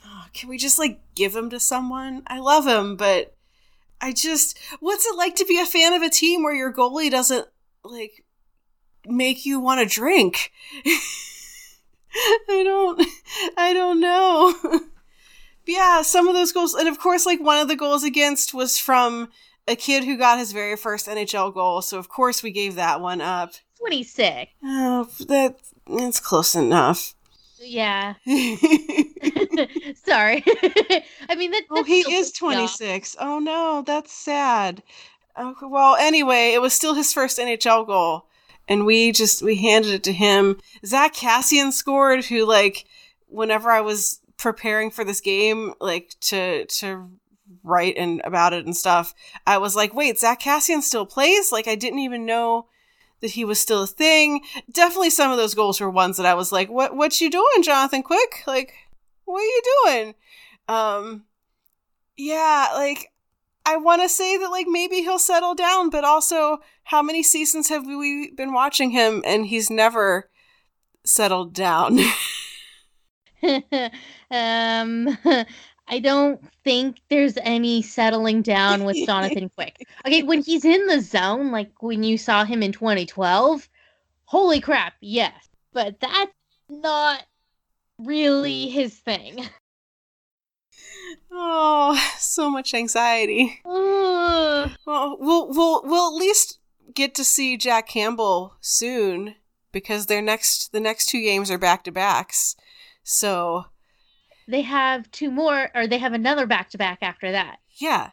[0.06, 3.36] Oh, can we just like give him to someone i love him but
[4.00, 7.10] i just what's it like to be a fan of a team where your goalie
[7.10, 7.48] doesn't
[7.84, 8.24] like
[9.06, 10.52] make you want to drink
[12.16, 13.04] i don't
[13.58, 14.54] i don't know
[15.68, 18.78] yeah some of those goals and of course like one of the goals against was
[18.78, 19.30] from
[19.68, 23.02] a kid who got his very first nhl goal so of course we gave that
[23.02, 24.52] one up 26.
[24.64, 27.14] oh that that's close enough
[27.60, 28.14] Yeah.
[30.06, 30.44] Sorry.
[31.30, 31.64] I mean that.
[31.70, 32.54] Oh, he is young.
[32.54, 33.16] 26.
[33.20, 34.84] Oh no, that's sad.
[35.40, 38.26] Okay, well, anyway, it was still his first NHL goal,
[38.68, 40.60] and we just we handed it to him.
[40.86, 42.86] Zack Kassian scored, who like
[43.28, 47.10] whenever I was preparing for this game, like to to
[47.64, 49.14] write and about it and stuff,
[49.46, 51.52] I was like, wait, Zack Kassian still plays?
[51.52, 52.68] Like I didn't even know
[53.22, 54.42] that he was still a thing.
[54.72, 57.64] Definitely some of those goals were ones that I was like, what what you doing,
[57.64, 58.44] Jonathan Quick?
[58.46, 58.74] Like,
[59.26, 60.16] what are you doing?
[60.68, 61.26] Um
[62.16, 63.12] yeah, like
[63.66, 67.70] I want to say that like maybe he'll settle down, but also how many seasons
[67.70, 70.30] have we been watching him and he's never
[71.04, 72.00] settled down?
[74.32, 75.18] um
[75.90, 79.88] I don't think there's any settling down with Jonathan Quick.
[80.06, 83.70] Okay, when he's in the zone, like when you saw him in 2012,
[84.26, 85.48] holy crap, yes.
[85.72, 86.34] But that's
[86.70, 87.24] not
[87.98, 89.48] really his thing.
[91.32, 93.62] oh, so much anxiety.
[93.66, 94.72] Ugh.
[94.86, 96.60] Well, we'll we'll we'll at least
[96.94, 99.36] get to see Jack Campbell soon
[99.72, 102.56] because their next the next two games are back to backs.
[103.10, 103.66] So
[104.50, 107.60] they have two more, or they have another back to back after that.
[107.78, 108.10] yeah,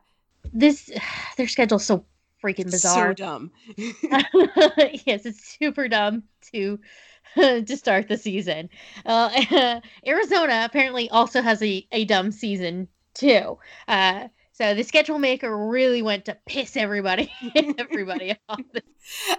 [0.52, 0.88] This,
[1.36, 2.04] their schedule's so
[2.42, 3.08] freaking bizarre.
[3.08, 3.50] so dumb.
[3.76, 6.78] yes, it's super dumb to
[7.34, 8.70] to start the season.
[9.04, 13.58] Uh, Arizona apparently also has a, a dumb season too.
[13.88, 17.32] Uh, so the schedule maker really went to piss everybody
[17.78, 18.60] everybody off.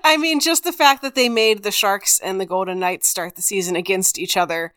[0.04, 3.36] I mean, just the fact that they made the Sharks and the Golden Knights start
[3.36, 4.74] the season against each other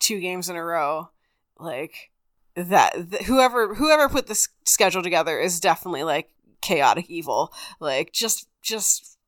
[0.00, 1.10] two games in a row,
[1.58, 2.10] like
[2.56, 3.10] that.
[3.10, 7.52] Th- whoever whoever put this schedule together is definitely like chaotic evil.
[7.78, 9.18] Like just just,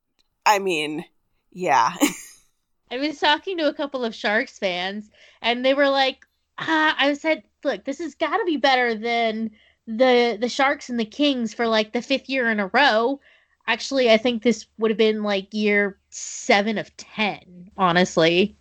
[0.45, 1.05] I mean,
[1.53, 1.95] yeah.
[2.91, 6.27] I was talking to a couple of Sharks fans, and they were like,
[6.59, 9.51] uh, I said, look, this has got to be better than
[9.87, 13.21] the the Sharks and the Kings for like the fifth year in a row.
[13.67, 18.57] Actually, I think this would have been like year seven of ten, honestly.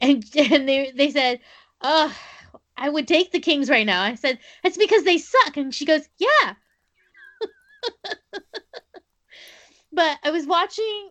[0.00, 1.40] And and they they said,
[1.80, 2.10] "Uh,
[2.76, 5.84] I would take the Kings right now." I said, "It's because they suck." And she
[5.84, 6.54] goes, "Yeah."
[9.92, 11.10] but I was watching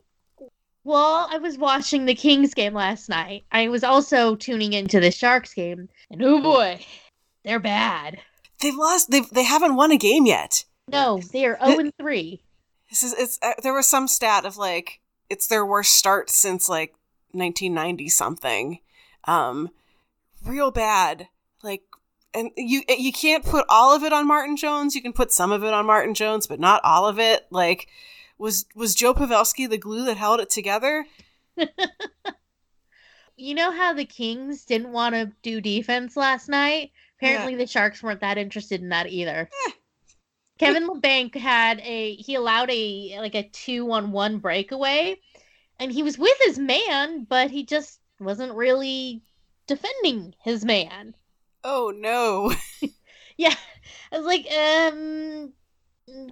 [0.83, 3.43] while I was watching the Kings game last night.
[3.51, 6.79] I was also tuning into the Sharks game, and oh boy,
[7.43, 8.19] they're bad.
[8.61, 9.11] They've lost.
[9.11, 10.63] They they haven't won a game yet.
[10.89, 12.41] No, they are zero and three.
[12.89, 13.39] This is it's.
[13.41, 16.93] Uh, there was some stat of like it's their worst start since like
[17.37, 18.79] 1990 something.
[19.25, 19.69] Um,
[20.45, 21.27] real bad.
[21.63, 21.83] Like,
[22.33, 24.95] and you you can't put all of it on Martin Jones.
[24.95, 27.47] You can put some of it on Martin Jones, but not all of it.
[27.49, 27.87] Like,
[28.37, 31.05] was was Joe Pavelski the glue that held it together?
[33.37, 36.91] you know how the Kings didn't want to do defense last night?
[37.17, 37.59] Apparently, yeah.
[37.59, 39.49] the Sharks weren't that interested in that either.
[39.67, 39.71] Eh.
[40.59, 45.19] Kevin Labanc had a he allowed a like a two on one breakaway,
[45.79, 49.21] and he was with his man, but he just wasn't really
[49.67, 51.15] defending his man.
[51.63, 52.53] Oh no!
[53.37, 53.55] yeah,
[54.11, 55.53] I was like, um,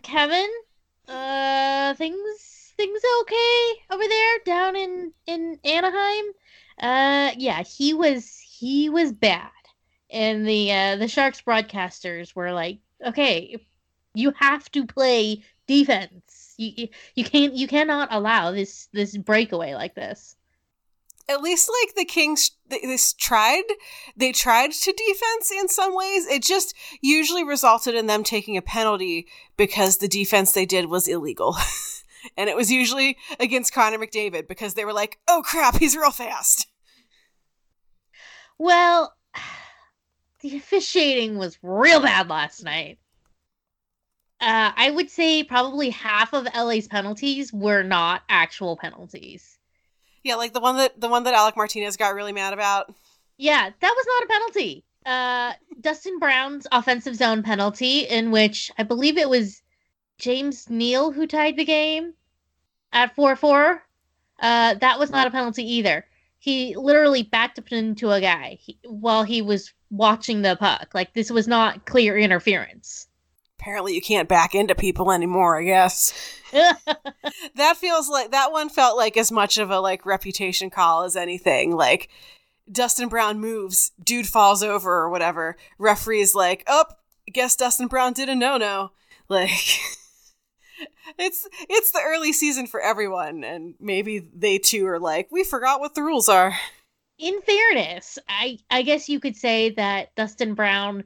[0.01, 0.49] Kevin,
[1.07, 6.25] uh, things things okay over there down in in Anaheim?
[6.79, 9.51] Uh, yeah, he was he was bad,
[10.09, 13.57] and the uh, the Sharks broadcasters were like, okay,
[14.13, 16.44] you have to play defense.
[16.57, 20.35] You you can't you cannot allow this this breakaway like this.
[21.27, 23.63] At least like the Kings this tried
[24.15, 26.27] they tried to defense in some ways.
[26.27, 31.07] It just usually resulted in them taking a penalty because the defense they did was
[31.07, 31.57] illegal.
[32.37, 36.11] and it was usually against Connor McDavid because they were like, "Oh crap, he's real
[36.11, 36.67] fast."
[38.57, 39.15] Well,
[40.41, 42.99] the officiating was real bad last night.
[44.41, 49.57] Uh, I would say probably half of LA's penalties were not actual penalties.
[50.23, 52.93] Yeah, like the one that the one that Alec Martinez got really mad about.
[53.37, 54.83] Yeah, that was not a penalty.
[55.05, 59.61] Uh, Dustin Brown's offensive zone penalty, in which I believe it was
[60.17, 62.13] James Neal who tied the game
[62.91, 63.83] at four four.
[64.39, 66.05] Uh, that was not a penalty either.
[66.39, 70.89] He literally backed up into a guy he, while he was watching the puck.
[70.93, 73.04] Like this was not clear interference
[73.65, 76.13] apparently you can't back into people anymore, I guess.
[76.51, 81.15] that feels like that one felt like as much of a like reputation call as
[81.15, 81.75] anything.
[81.75, 82.09] Like
[82.71, 85.57] Dustin Brown moves, dude falls over or whatever.
[85.79, 86.85] Referee's like, "Oh,
[87.33, 88.91] guess Dustin Brown did a no-no."
[89.27, 89.49] Like
[91.17, 95.79] it's it's the early season for everyone and maybe they too are like, "We forgot
[95.79, 96.53] what the rules are."
[97.17, 101.05] In fairness, I I guess you could say that Dustin Brown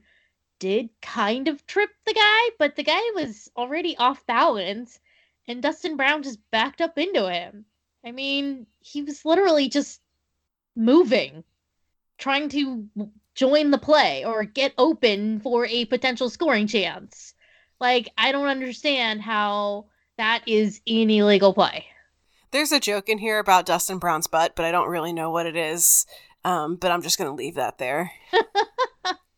[0.59, 4.99] did kind of trip the guy, but the guy was already off balance,
[5.47, 7.65] and Dustin Brown just backed up into him.
[8.05, 10.01] I mean, he was literally just
[10.75, 11.43] moving,
[12.17, 12.87] trying to
[13.35, 17.33] join the play or get open for a potential scoring chance.
[17.79, 19.85] Like, I don't understand how
[20.17, 21.85] that is an illegal play.
[22.51, 25.45] There's a joke in here about Dustin Brown's butt, but I don't really know what
[25.45, 26.05] it is.
[26.43, 28.11] Um, but I'm just going to leave that there.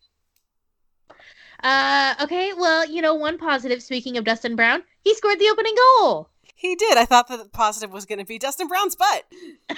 [1.64, 5.76] Uh, okay, well, you know, one positive, speaking of Dustin Brown, he scored the opening
[5.76, 6.30] goal.
[6.56, 6.98] He did.
[6.98, 9.24] I thought the positive was going to be Dustin Brown's butt.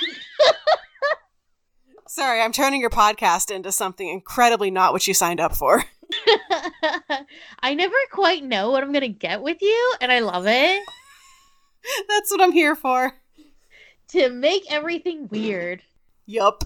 [2.07, 5.83] Sorry, I'm turning your podcast into something incredibly not what you signed up for.
[7.61, 10.83] I never quite know what I'm going to get with you, and I love it.
[12.07, 13.13] That's what I'm here for.
[14.09, 15.81] To make everything weird.
[16.25, 16.63] Yup.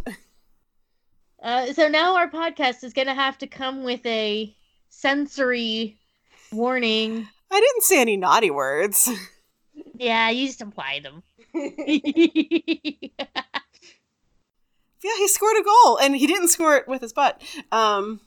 [1.42, 4.54] Uh, so now our podcast is going to have to come with a
[4.98, 5.96] sensory
[6.52, 7.28] warning.
[7.52, 9.10] I didn't say any naughty words.
[9.96, 11.24] Yeah, you just implied them.
[11.54, 11.70] yeah,
[15.02, 17.42] he scored a goal and he didn't score it with his butt.
[17.72, 18.22] Um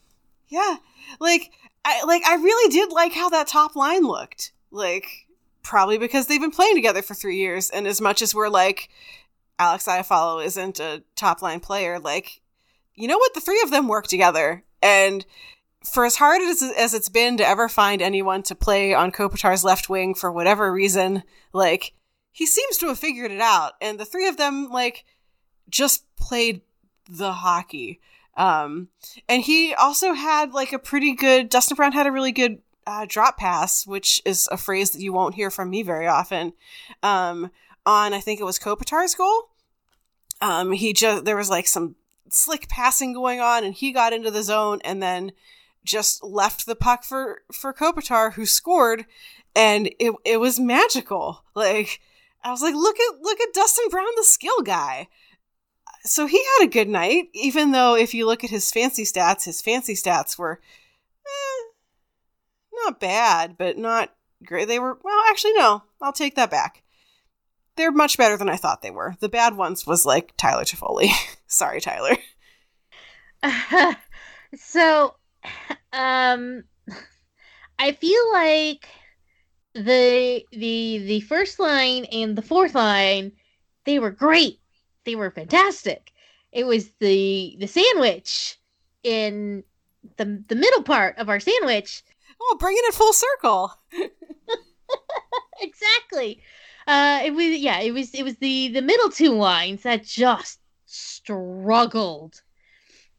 [0.47, 0.77] yeah,
[1.19, 1.51] like
[1.83, 4.53] I like I really did like how that top line looked.
[4.71, 5.27] Like
[5.63, 8.89] probably because they've been playing together for 3 years and as much as we're like
[9.59, 12.41] Alex Iafallo isn't a top line player, like
[12.95, 15.25] you know what the three of them work together and
[15.83, 19.63] for as hard as, as it's been to ever find anyone to play on Kopitar's
[19.63, 21.23] left wing for whatever reason,
[21.53, 21.93] like,
[22.31, 23.73] he seems to have figured it out.
[23.81, 25.05] And the three of them, like,
[25.69, 26.61] just played
[27.09, 27.99] the hockey.
[28.37, 28.89] Um,
[29.27, 33.05] and he also had, like, a pretty good, Dustin Brown had a really good uh,
[33.07, 36.53] drop pass, which is a phrase that you won't hear from me very often,
[37.03, 37.51] um,
[37.85, 39.49] on, I think it was Kopitar's goal.
[40.39, 41.95] Um, he just, there was like some
[42.29, 45.31] slick passing going on, and he got into the zone and then
[45.85, 49.05] just left the puck for for Kopitar, who scored,
[49.55, 51.43] and it it was magical.
[51.55, 51.99] Like
[52.43, 55.07] I was like, look at look at Dustin Brown, the skill guy.
[56.03, 59.45] So he had a good night, even though if you look at his fancy stats,
[59.45, 60.59] his fancy stats were
[61.25, 61.63] eh,
[62.83, 64.11] not bad, but not
[64.43, 64.67] great.
[64.67, 66.83] They were well, actually no, I'll take that back.
[67.75, 69.15] They're much better than I thought they were.
[69.19, 71.09] The bad ones was like Tyler Toffoli.
[71.47, 72.17] Sorry, Tyler.
[74.57, 75.15] so,
[75.93, 76.63] um,
[77.79, 78.87] I feel like
[79.73, 83.31] the the the first line and the fourth line
[83.85, 84.59] they were great.
[85.05, 86.11] They were fantastic.
[86.51, 88.57] It was the the sandwich
[89.03, 89.63] in
[90.17, 92.03] the the middle part of our sandwich.
[92.41, 93.71] Oh, bringing it full circle.
[95.61, 96.41] exactly.
[96.87, 100.59] Uh, it was yeah, it was it was the the middle two lines that just
[100.85, 102.41] struggled.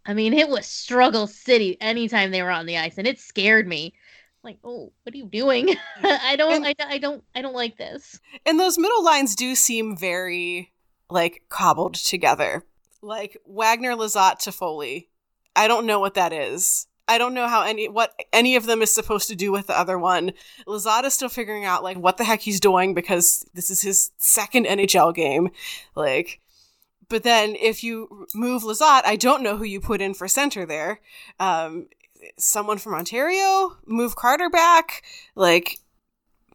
[0.05, 3.69] I mean, it was struggle city anytime they were on the ice, and it scared
[3.69, 3.95] me.
[4.43, 5.77] Like, oh, what are you doing?
[6.03, 8.19] I don't, and, I, I don't, I don't like this.
[8.45, 10.73] And those middle lines do seem very
[11.09, 12.65] like cobbled together,
[13.03, 15.07] like Wagner, Lizotte, Toffoli.
[15.55, 16.87] I don't know what that is.
[17.09, 19.79] I don't know how any what any of them is supposed to do with the
[19.79, 20.33] other one.
[20.67, 24.13] Lizotte is still figuring out like what the heck he's doing because this is his
[24.19, 25.51] second NHL game.
[25.95, 26.41] Like
[27.13, 30.65] but then if you move Lizotte, I don't know who you put in for center
[30.65, 30.99] there.
[31.39, 31.89] Um,
[32.39, 35.03] someone from Ontario, move Carter back,
[35.35, 35.79] like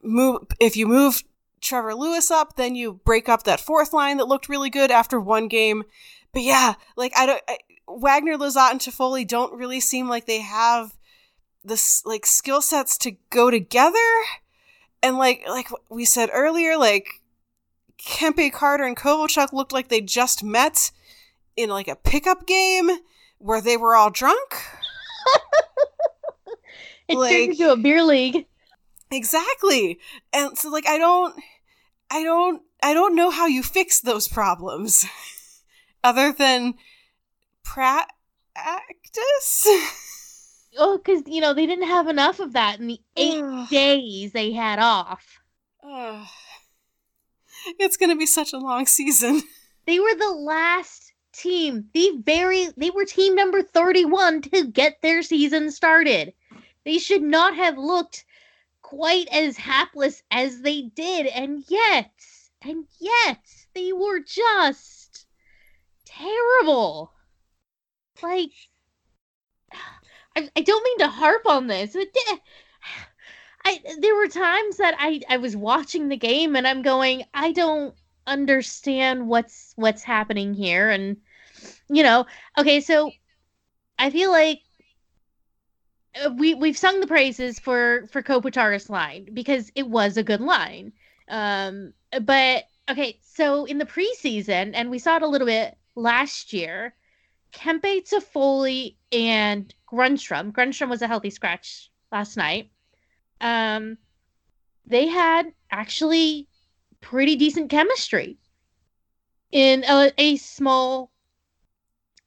[0.01, 1.21] move if you move
[1.61, 5.19] Trevor Lewis up, then you break up that fourth line that looked really good after
[5.19, 5.83] one game.
[6.33, 10.41] But yeah, like I don't I, Wagner, Lizotte, and Toffoli don't really seem like they
[10.41, 10.97] have
[11.63, 13.99] this like skill sets to go together.
[15.03, 17.21] And like like we said earlier, like
[17.97, 20.91] Kempe Carter and Kovalchuk looked like they just met
[21.55, 22.89] in like a pickup game
[23.39, 24.55] where they were all drunk.
[27.07, 28.45] it like, turned into a beer league.
[29.11, 29.99] Exactly.
[30.33, 31.35] And so like I don't
[32.11, 35.05] I don't I don't know how you fix those problems
[36.03, 36.75] other than
[37.63, 38.11] practice.
[40.77, 44.51] oh, because you know they didn't have enough of that in the eight days they
[44.51, 45.39] had off.
[47.79, 49.41] It's gonna be such a long season.
[49.85, 55.21] They were the last team, the very they were team number 31 to get their
[55.21, 56.33] season started.
[56.83, 58.25] They should not have looked
[58.81, 62.11] quite as hapless as they did, and yet,
[62.61, 63.43] and yet,
[63.73, 65.27] they were just
[66.05, 67.11] terrible.
[68.21, 68.51] Like,
[70.35, 72.37] I, I don't mean to harp on this, but eh,
[73.67, 77.51] I there were times that I I was watching the game and I'm going, I
[77.51, 77.93] don't
[78.25, 81.17] understand what's what's happening here, and
[81.89, 82.25] you know,
[82.57, 83.11] okay, so
[83.99, 84.61] I feel like
[86.23, 90.41] uh, we we've sung the praises for for Kopitar's line because it was a good
[90.41, 90.93] line.
[91.27, 96.53] Um, but okay, so in the preseason, and we saw it a little bit last
[96.53, 96.95] year,
[97.51, 100.53] Kempe Toffoli and Grundstrom.
[100.53, 102.71] Grundstrom was a healthy scratch last night.
[103.41, 103.97] Um,
[104.85, 106.47] they had actually
[107.01, 108.37] pretty decent chemistry
[109.51, 111.11] in a, a small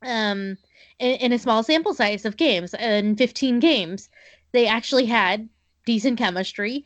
[0.03, 0.57] um
[0.99, 4.09] in, in, a small sample size of games in 15 games
[4.53, 5.49] they actually had
[5.85, 6.85] decent chemistry.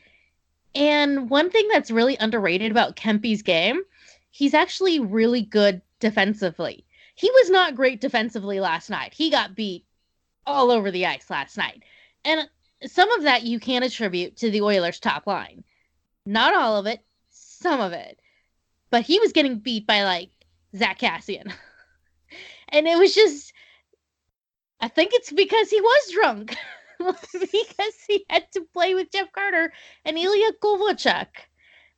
[0.73, 3.81] And one thing that's really underrated about Kempe's game
[4.31, 6.85] he's actually really good defensively.
[7.15, 9.13] He was not great defensively last night.
[9.13, 9.85] He got beat
[10.45, 11.83] all over the ice last night.
[12.25, 12.49] And
[12.85, 15.63] some of that you can attribute to the Oilers top line
[16.25, 16.99] not all of it
[17.29, 18.19] some of it
[18.89, 20.29] but he was getting beat by like
[20.75, 21.51] Zack Kassian.
[22.69, 23.53] and it was just
[24.79, 26.55] I think it's because he was drunk.
[26.99, 29.73] because he had to play with Jeff Carter
[30.05, 31.27] and Ilya Kovalchuk.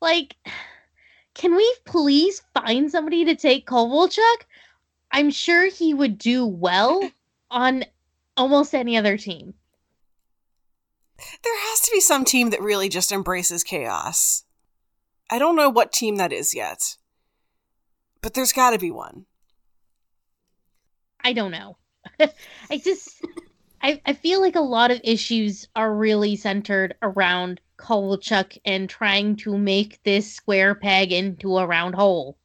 [0.02, 0.36] Like,
[1.34, 4.42] can we please find somebody to take Kovalchuk?
[5.12, 7.08] I'm sure he would do well
[7.52, 7.86] on
[8.36, 9.54] almost any other team.
[11.44, 14.44] There has to be some team that really just embraces chaos.
[15.30, 16.98] I don't know what team that is yet,
[18.22, 19.26] but there's got to be one.
[21.24, 21.78] I don't know.
[22.70, 23.22] I just
[23.82, 29.36] I, I feel like a lot of issues are really centered around Kovalchuk and trying
[29.38, 32.38] to make this square peg into a round hole.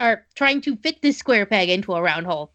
[0.00, 2.52] Or trying to fit this square peg into a round hole.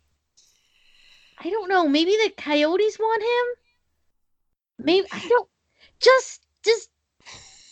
[1.38, 1.88] I don't know.
[1.88, 3.63] Maybe the Coyotes want him?
[4.78, 5.50] Maybe I don't
[6.00, 6.90] just just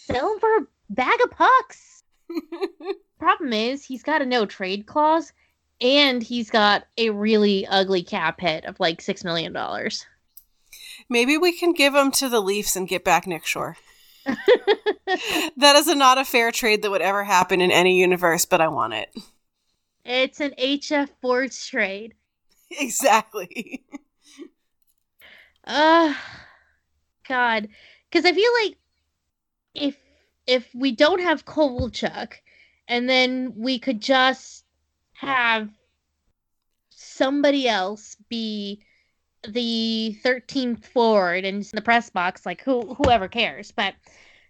[0.06, 2.04] sell him for a bag of pucks.
[3.20, 5.34] Problem is he's got a no trade clause
[5.80, 10.06] and he's got a really ugly cap hit of like six million dollars.
[11.10, 13.78] Maybe we can give him to the Leafs and get back Nick Shore.
[14.26, 18.62] that is a, not a fair trade that would ever happen in any universe, but
[18.62, 19.14] I want it.
[20.06, 22.14] It's an HF Forge trade.
[22.80, 23.84] Exactly.
[25.66, 26.14] Uh
[27.28, 27.70] God.
[28.10, 28.78] Because I feel like
[29.74, 29.98] if
[30.48, 32.34] if we don't have Kovalchuk
[32.88, 34.66] and then we could just
[35.14, 35.70] have
[36.90, 38.84] somebody else be
[39.48, 43.72] the 13th forward and in the press box, like who whoever cares.
[43.72, 43.96] But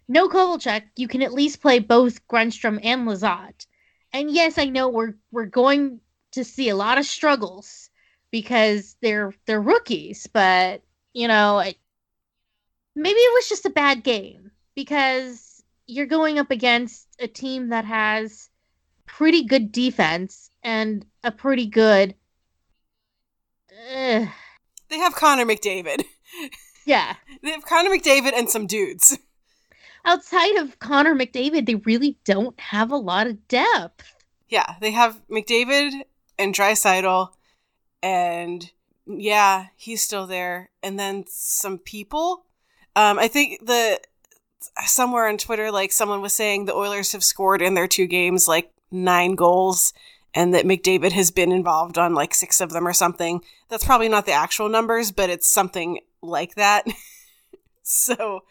[0.08, 3.66] no Kovalchuk, you can at least play both Grundstrom and Lizotte.
[4.12, 6.00] And yes, I know we're we're going
[6.32, 7.90] to see a lot of struggles
[8.30, 11.62] because they're they're rookies, but you know,
[12.94, 17.84] maybe it was just a bad game because you're going up against a team that
[17.84, 18.48] has
[19.06, 22.14] pretty good defense and a pretty good
[23.94, 24.26] uh,
[24.88, 26.04] they have Connor McDavid.
[26.84, 27.14] Yeah.
[27.42, 29.16] They have Connor McDavid and some dudes.
[30.04, 34.14] Outside of Connor McDavid, they really don't have a lot of depth.
[34.48, 36.02] Yeah, they have McDavid
[36.38, 37.28] and Draisaitl,
[38.02, 38.68] and
[39.06, 40.70] yeah, he's still there.
[40.82, 42.46] And then some people.
[42.94, 44.00] Um, I think the
[44.86, 48.48] somewhere on Twitter, like someone was saying the Oilers have scored in their two games
[48.48, 49.92] like nine goals,
[50.34, 53.42] and that McDavid has been involved on like six of them or something.
[53.68, 56.86] That's probably not the actual numbers, but it's something like that.
[57.82, 58.44] so,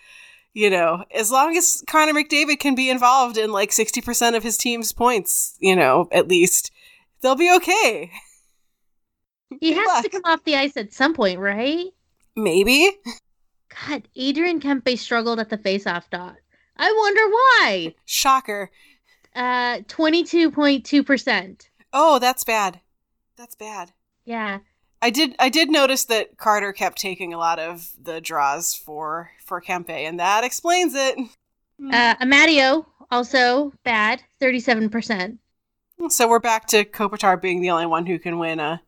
[0.53, 4.57] you know, as long as Connor McDavid can be involved in like 60% of his
[4.57, 6.71] team's points, you know, at least,
[7.21, 8.11] they'll be okay.
[9.59, 10.03] He has luck.
[10.03, 11.87] to come off the ice at some point, right?
[12.35, 12.91] Maybe.
[13.87, 16.35] God, Adrian Kempe struggled at the faceoff dot.
[16.77, 17.95] I wonder why.
[18.05, 18.69] Shocker.
[19.35, 21.69] Uh, twenty-two point two percent.
[21.93, 22.81] Oh, that's bad.
[23.37, 23.91] That's bad.
[24.25, 24.59] Yeah,
[25.01, 29.31] I did I did notice that Carter kept taking a lot of the draws for
[29.43, 31.17] for Kempe, and that explains it.
[31.91, 35.39] uh, Amadio also bad, thirty-seven percent.
[36.09, 38.81] So we're back to Kopitar being the only one who can win a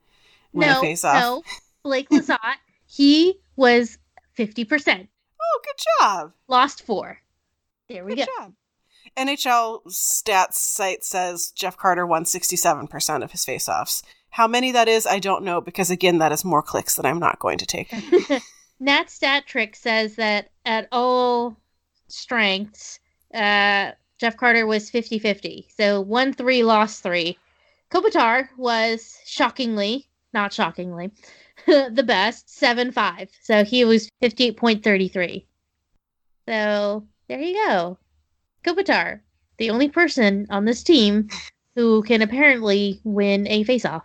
[0.52, 1.16] win No, a face off.
[1.22, 1.44] no,
[1.84, 2.56] Blake Lizotte,
[2.86, 3.98] he was
[4.34, 5.10] fifty percent,
[5.42, 6.32] Oh, good job.
[6.48, 7.20] lost four.
[7.90, 8.44] There we Good go.
[8.44, 8.54] job.
[9.18, 14.02] NHL stats site says Jeff Carter won 67% of his faceoffs.
[14.30, 17.20] How many that is, I don't know because again, that is more clicks that I'm
[17.20, 17.94] not going to take.
[18.80, 21.56] Nat Stat Trick says that at all
[22.08, 23.00] strengths,
[23.34, 25.68] uh, Jeff Carter was 50 50.
[25.78, 27.38] So won three, lost three.
[27.92, 31.12] Kopitar was shockingly, not shockingly,
[31.94, 33.30] the best, 7 5.
[33.42, 35.46] So he was 58.33.
[36.48, 37.98] So there you go.
[38.64, 39.22] Kopitar,
[39.58, 41.30] the only person on this team
[41.76, 44.04] who can apparently win a faceoff.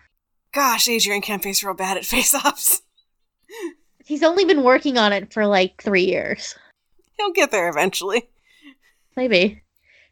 [0.52, 2.80] Gosh, Adrian Kempe's real bad at faceoffs.
[4.04, 6.54] He's only been working on it for like three years.
[7.18, 8.28] He'll get there eventually.
[9.16, 9.62] Maybe.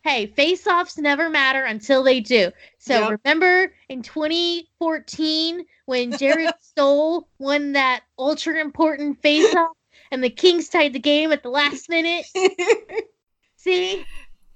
[0.07, 2.53] Hey, face offs never matter until they do.
[2.79, 3.21] So Yep.
[3.25, 9.77] remember in 2014 when Jarret Stoll won that ultra important face off
[10.13, 12.25] and the Kings tied the game at the last minute?
[13.57, 14.05] See?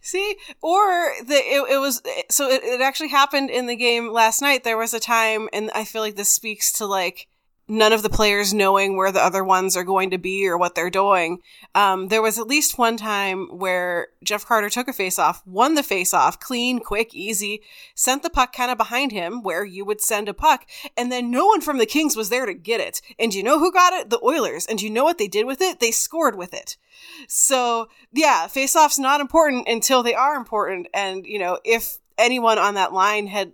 [0.00, 4.40] See, or the it, it was so it, it actually happened in the game last
[4.40, 4.62] night.
[4.62, 7.26] There was a time, and I feel like this speaks to like
[7.70, 10.74] none of the players knowing where the other ones are going to be or what
[10.74, 11.38] they're doing.
[11.74, 15.76] Um, there was at least one time where Jeff Carter took a face off, won
[15.76, 17.62] the face off, clean, quick, easy,
[17.94, 20.66] sent the puck kind of behind him where you would send a puck,
[20.96, 23.00] and then no one from the Kings was there to get it.
[23.20, 24.10] And you know who got it?
[24.10, 24.66] The Oilers.
[24.66, 25.78] And you know what they did with it?
[25.78, 26.76] They scored with it.
[27.28, 30.88] So yeah, face-offs not important until they are important.
[30.92, 33.52] And you know, if anyone on that line had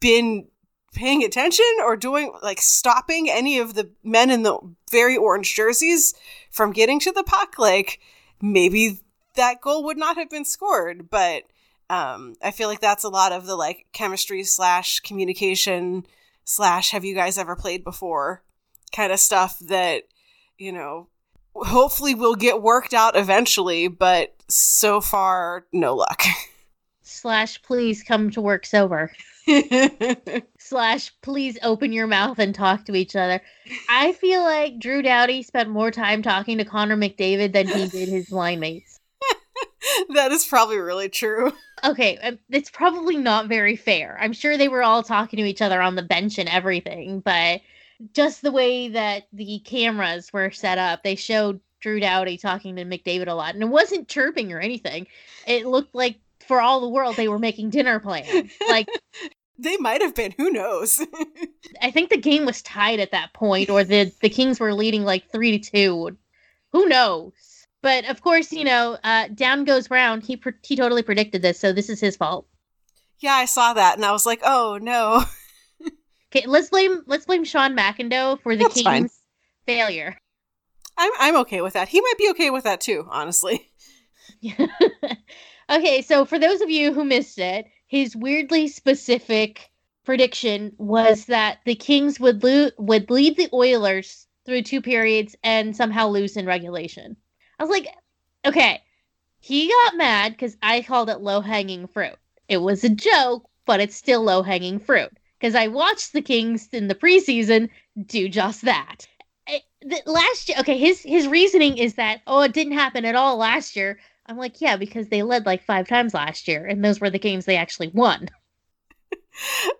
[0.00, 0.48] been
[0.96, 4.58] paying attention or doing like stopping any of the men in the
[4.90, 6.14] very orange jerseys
[6.50, 8.00] from getting to the puck, like
[8.42, 9.00] maybe
[9.34, 11.08] that goal would not have been scored.
[11.10, 11.44] But
[11.88, 16.06] um, I feel like that's a lot of the like chemistry slash communication
[16.44, 18.42] slash have you guys ever played before
[18.92, 20.04] kind of stuff that
[20.58, 21.08] you know
[21.54, 26.22] hopefully will get worked out eventually, but so far, no luck.
[27.02, 29.12] Slash, please come to work sober.
[30.66, 33.40] Slash, please open your mouth and talk to each other.
[33.88, 38.08] I feel like Drew Doughty spent more time talking to Connor McDavid than he did
[38.08, 38.98] his line mates.
[40.14, 41.52] that is probably really true.
[41.84, 44.16] Okay, um, it's probably not very fair.
[44.18, 47.60] I'm sure they were all talking to each other on the bench and everything, but
[48.14, 52.84] just the way that the cameras were set up, they showed Drew Doughty talking to
[52.86, 55.06] McDavid a lot, and it wasn't chirping or anything.
[55.46, 58.50] It looked like, for all the world, they were making dinner plans.
[58.68, 58.88] Like
[59.58, 60.34] They might have been.
[60.36, 61.00] Who knows?
[61.82, 65.04] I think the game was tied at that point, or the the Kings were leading
[65.04, 66.16] like three to two.
[66.72, 67.32] Who knows?
[67.82, 70.20] But of course, you know, uh, down goes Brown.
[70.20, 72.46] He pre- he totally predicted this, so this is his fault.
[73.20, 75.24] yeah, I saw that and I was like, oh no.
[76.34, 79.08] Okay, let's blame let's blame Sean McIndoe for the That's Kings' fine.
[79.64, 80.18] failure.
[80.98, 81.88] I'm I'm okay with that.
[81.88, 83.70] He might be okay with that too, honestly.
[85.70, 89.70] okay, so for those of you who missed it, his weirdly specific
[90.04, 95.76] prediction was that the Kings would lo- would lead the Oilers through two periods and
[95.76, 97.16] somehow lose in regulation.
[97.58, 97.88] I was like,
[98.46, 98.82] okay,
[99.40, 102.16] he got mad because I called it low hanging fruit.
[102.48, 106.68] It was a joke, but it's still low hanging fruit because I watched the Kings
[106.72, 107.68] in the preseason
[108.06, 109.06] do just that.
[109.48, 113.14] I- the- Last year, okay, his his reasoning is that oh, it didn't happen at
[113.16, 113.98] all last year.
[114.28, 117.18] I'm like, yeah, because they led like five times last year, and those were the
[117.18, 118.28] games they actually won.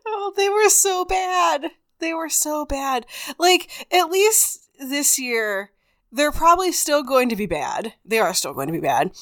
[0.07, 1.71] Oh, they were so bad.
[1.99, 3.07] They were so bad.
[3.39, 5.71] Like, at least this year,
[6.13, 7.95] they're probably still going to be bad.
[8.05, 9.13] They are still going to be bad.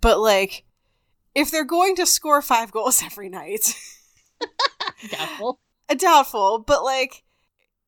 [0.00, 0.64] But, like,
[1.34, 3.74] if they're going to score five goals every night,
[5.10, 5.60] Doubtful.
[5.96, 7.24] doubtful, but, like,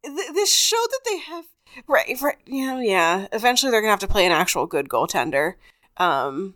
[0.05, 1.45] th- this showed that they have.
[1.87, 2.39] Right, right.
[2.47, 3.29] You know, yeah.
[3.33, 5.55] Eventually, they're going to have to play an actual good goaltender.
[5.97, 6.55] Um,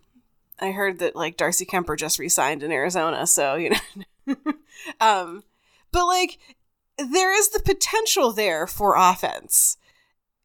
[0.59, 4.37] I heard that, like, Darcy Kuemper just re signed in Arizona, so, you know.
[5.01, 5.45] um,
[5.93, 6.39] but, like,
[6.99, 9.77] there is the potential there for offense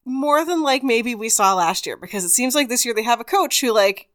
[0.04, 3.04] more than like maybe we saw last year because it seems like this year they
[3.04, 4.10] have a coach who like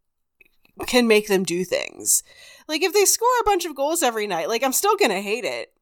[0.86, 2.24] can make them do things
[2.66, 5.44] like if they score a bunch of goals every night like i'm still gonna hate
[5.44, 5.72] it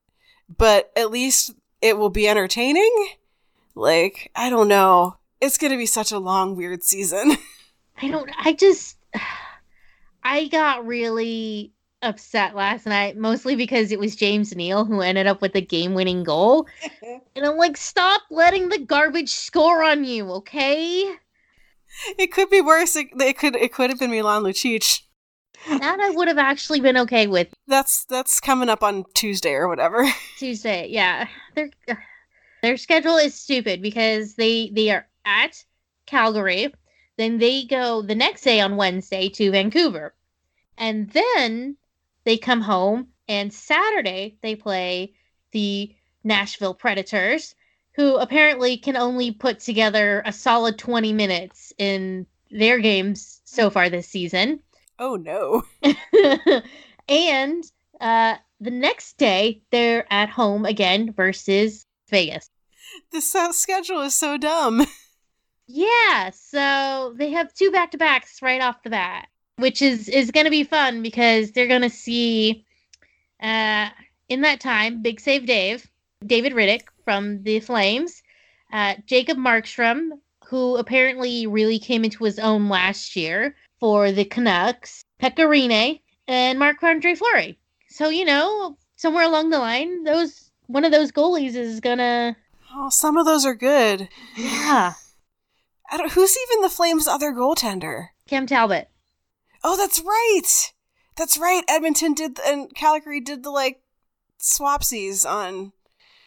[0.59, 3.09] but at least it will be entertaining
[3.75, 7.39] like i don't know it's gonna be such a long weird season
[8.01, 8.31] I don't.
[8.39, 8.97] I just.
[10.25, 11.72] I got really
[12.03, 16.25] upset last night, mostly because it was James Neal who ended up with the game-winning
[16.25, 16.66] goal,
[17.37, 21.16] and I'm like, stop letting the garbage score on you, okay?
[22.18, 22.97] it could be worse.
[22.97, 25.03] It, it could it could have been milan lucic.
[25.68, 27.49] That I would have actually been okay with.
[27.66, 30.07] That's that's coming up on tuesday or whatever.
[30.39, 30.89] Tuesday.
[30.91, 31.70] Yeah, their
[32.62, 35.64] their schedule is stupid because they they are at
[36.07, 36.75] Calgary,
[37.17, 40.15] then they go the next day on Wednesday to Vancouver,
[40.77, 41.77] and then
[42.25, 45.12] they come home and Saturday they play
[45.53, 45.95] the
[46.25, 47.55] Nashville Predators,
[47.95, 53.89] who apparently can only put together a solid twenty minutes in their games so far
[53.89, 54.61] this season.
[54.99, 55.62] oh no
[57.09, 57.65] and
[58.01, 62.49] uh, the next day, they're at home again versus Vegas.
[63.12, 64.87] this schedule is so dumb
[65.67, 70.31] Yeah, so they have two back to backs right off the bat, which is is
[70.31, 72.65] going to be fun because they're going to see,
[73.41, 73.89] uh,
[74.29, 75.89] in that time, Big Save Dave,
[76.27, 78.23] David Rittich from the Flames,
[78.73, 80.11] uh, Jacob Markstrom,
[80.45, 86.59] who apparently really came into his own last year for the Canucks, Pekka Rinne, and
[86.59, 87.59] Marc Andre Fleury.
[87.89, 92.37] So you know, somewhere along the line, those one of those goalies is gonna,
[92.75, 94.93] oh some of those are good yeah,
[95.91, 98.09] I don't, who's even the Flames' other goaltender?
[98.26, 98.89] Cam Talbot.
[99.62, 100.72] Oh, that's right.
[101.16, 101.62] That's right.
[101.68, 103.80] Edmonton did and Calgary did the like
[104.41, 105.72] swapsies on.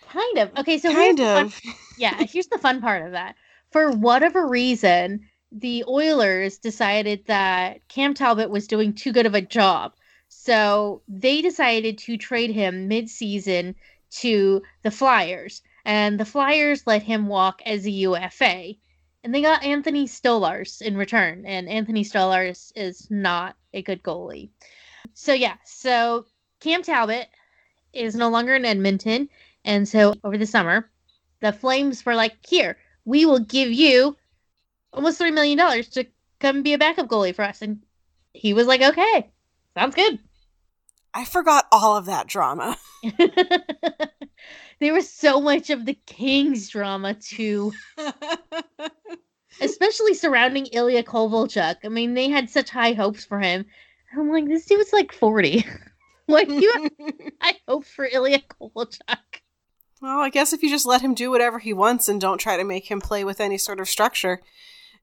[0.09, 0.57] Kind of.
[0.57, 1.61] Okay, so kind the fun- of.
[1.97, 3.35] yeah, here's the fun part of that.
[3.71, 9.41] For whatever reason, the Oilers decided that Cam Talbot was doing too good of a
[9.41, 9.93] job.
[10.29, 13.75] So they decided to trade him mid-season
[14.09, 18.73] to the Flyers, and the Flyers let him walk as a UFA.
[19.27, 24.51] And they got Anthony Stolarz in return, and Anthony Stolarz is not a good goalie.
[25.15, 26.27] So yeah, so
[26.61, 27.27] Cam Talbot
[27.91, 29.27] is no longer in Edmonton,
[29.65, 30.89] and so over the summer,
[31.41, 34.15] the Flames were like, "Here, we will give you
[34.93, 36.05] almost three million dollars to
[36.39, 37.83] come be a backup goalie for us." And
[38.31, 39.29] he was like, "Okay,
[39.77, 40.19] sounds good."
[41.13, 42.77] I forgot all of that drama.
[44.79, 47.73] there was so much of the Kings drama too,
[49.61, 51.77] especially surrounding Ilya Kovalchuk.
[51.83, 53.65] I mean, they had such high hopes for him.
[54.17, 55.65] I'm like, this dude's like forty.
[56.27, 56.91] like you have
[57.41, 59.41] high hopes for Ilya Kovalchuk.
[60.01, 62.57] well, I guess if you just let him do whatever he wants and don't try
[62.57, 64.41] to make him play with any sort of structure,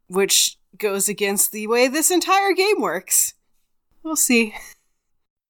[0.09, 3.35] which goes against the way this entire game works.
[4.03, 4.55] We'll see.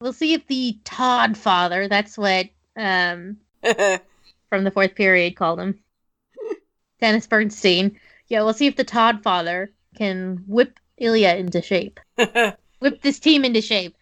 [0.00, 2.46] We'll see if the Todd father, that's what
[2.76, 5.80] um from the fourth period called him.
[7.00, 7.98] Dennis Bernstein.
[8.34, 12.00] Yeah, we'll see if the Todd father can whip Ilya into shape.
[12.80, 13.96] Whip this team into shape.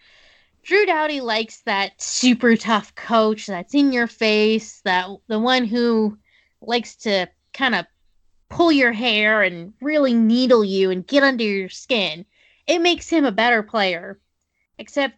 [0.62, 6.16] Drew Doughty likes that super tough coach that's in your face, that the one who
[6.62, 7.84] likes to kind of
[8.48, 12.24] pull your hair and really needle you and get under your skin.
[12.66, 14.18] It makes him a better player.
[14.78, 15.14] Except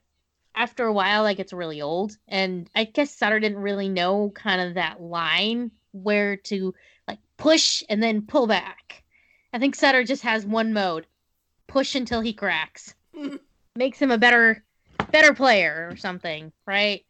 [0.56, 2.16] after a while that gets really old.
[2.26, 6.74] And I guess Sutter didn't really know kind of that line where to
[7.06, 9.03] like push and then pull back.
[9.54, 11.06] I think Sutter just has one mode.
[11.68, 12.96] Push until he cracks.
[13.76, 14.64] Makes him a better
[15.12, 17.04] better player or something, right?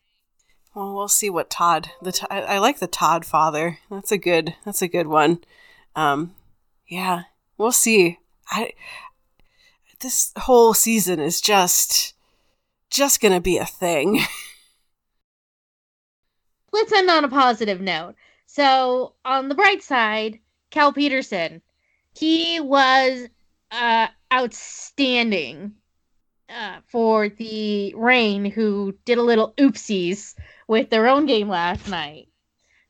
[0.74, 1.90] Well, we'll see what Todd.
[2.03, 3.78] The I, I like the Todd father.
[3.90, 4.55] That's a good.
[4.62, 5.38] That's a good one.
[5.97, 6.34] Um,
[6.86, 7.22] yeah,
[7.57, 8.18] we'll see.
[8.51, 8.72] I
[10.01, 12.12] this whole season is just
[12.90, 14.20] just gonna be a thing.
[16.74, 18.16] Let's end on a positive note.
[18.45, 20.40] So, on the bright side,
[20.70, 21.62] Cal Petersen,
[22.14, 23.28] he was
[23.70, 25.72] uh, outstanding
[26.48, 30.34] uh, for the Reign, who did a little oopsies
[30.68, 32.28] with their own game last night.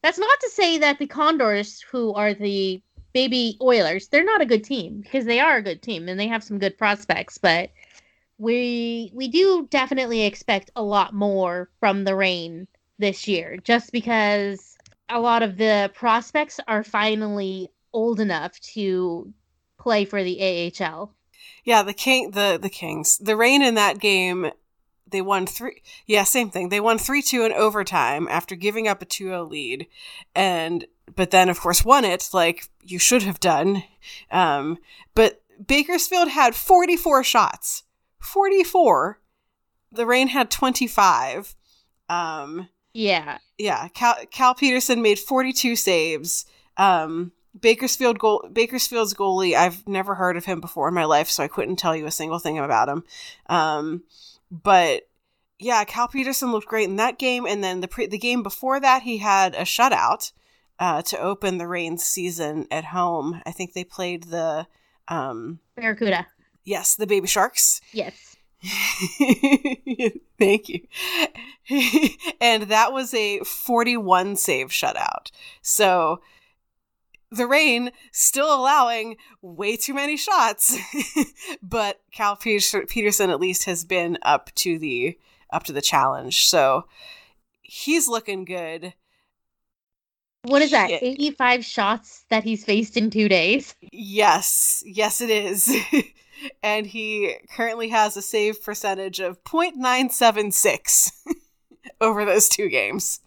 [0.03, 2.83] That's not to say that the Condors, who are the
[3.14, 6.27] baby Oilers, they're not a good team because they are a good team and they
[6.29, 7.70] have some good prospects, but
[8.37, 12.66] we we do definitely expect a lot more from the Reign
[12.99, 14.77] this year just because
[15.09, 19.33] a lot of the prospects are finally old enough to
[19.79, 21.15] play for the AHL.
[21.65, 23.19] Yeah, the king the the Kings.
[23.19, 24.51] The reign in that game
[25.07, 26.69] they won three yeah same thing.
[26.69, 29.87] They won 3-2 in overtime after giving up a 2-0 lead.
[30.35, 33.85] And but then of course won it like you should have done.
[34.31, 34.79] Um,
[35.15, 37.85] but bakersfield had 44 shots.
[38.21, 39.21] 44
[39.93, 41.55] the reign had 25
[42.09, 43.39] um, yeah.
[43.59, 46.47] yeah cal, cal petersen made 42 saves.
[46.77, 51.43] Um, Bakersfield goal Bakersfield's goalie, I've never heard of him before in my life, so
[51.43, 53.05] I couldn't tell you a single thing about him.
[53.49, 54.03] Um,
[54.51, 55.09] but
[55.59, 58.81] yeah, Cal Petersen looked great in that game, and then the pre- the game before
[58.81, 60.33] that, he had a shutout
[60.79, 63.41] uh, to open the reign season at home.
[63.47, 64.67] I think they played the
[65.09, 66.27] um, Barracuda.
[66.65, 67.81] Yes, the Baby Sharks.
[67.93, 68.37] Yes.
[70.39, 70.81] Thank you.
[72.41, 75.31] and that was a 41 save shutout.
[75.61, 76.21] So
[77.31, 80.77] the reign still allowing way too many shots,
[81.62, 85.18] but Cal Petersen at least has been up to the
[85.51, 86.47] up to the challenge.
[86.47, 86.87] So
[87.62, 88.95] he's looking good.
[90.43, 90.91] What is that?
[90.91, 93.75] 85 shots that he's faced in 2 days?
[93.81, 94.83] Yes.
[94.85, 95.75] Yes it is.
[96.62, 101.12] and he currently has a save percentage of 0.976
[102.01, 103.20] over those two games.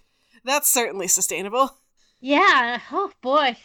[0.43, 1.77] That's certainly sustainable.
[2.19, 2.79] Yeah.
[2.91, 3.57] Oh boy.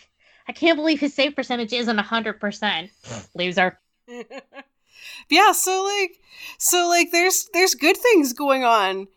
[0.48, 2.90] I can't believe his save percentage isn't hundred percent.
[3.34, 3.78] Loser.
[5.28, 6.18] yeah, so like
[6.58, 9.08] so like there's there's good things going on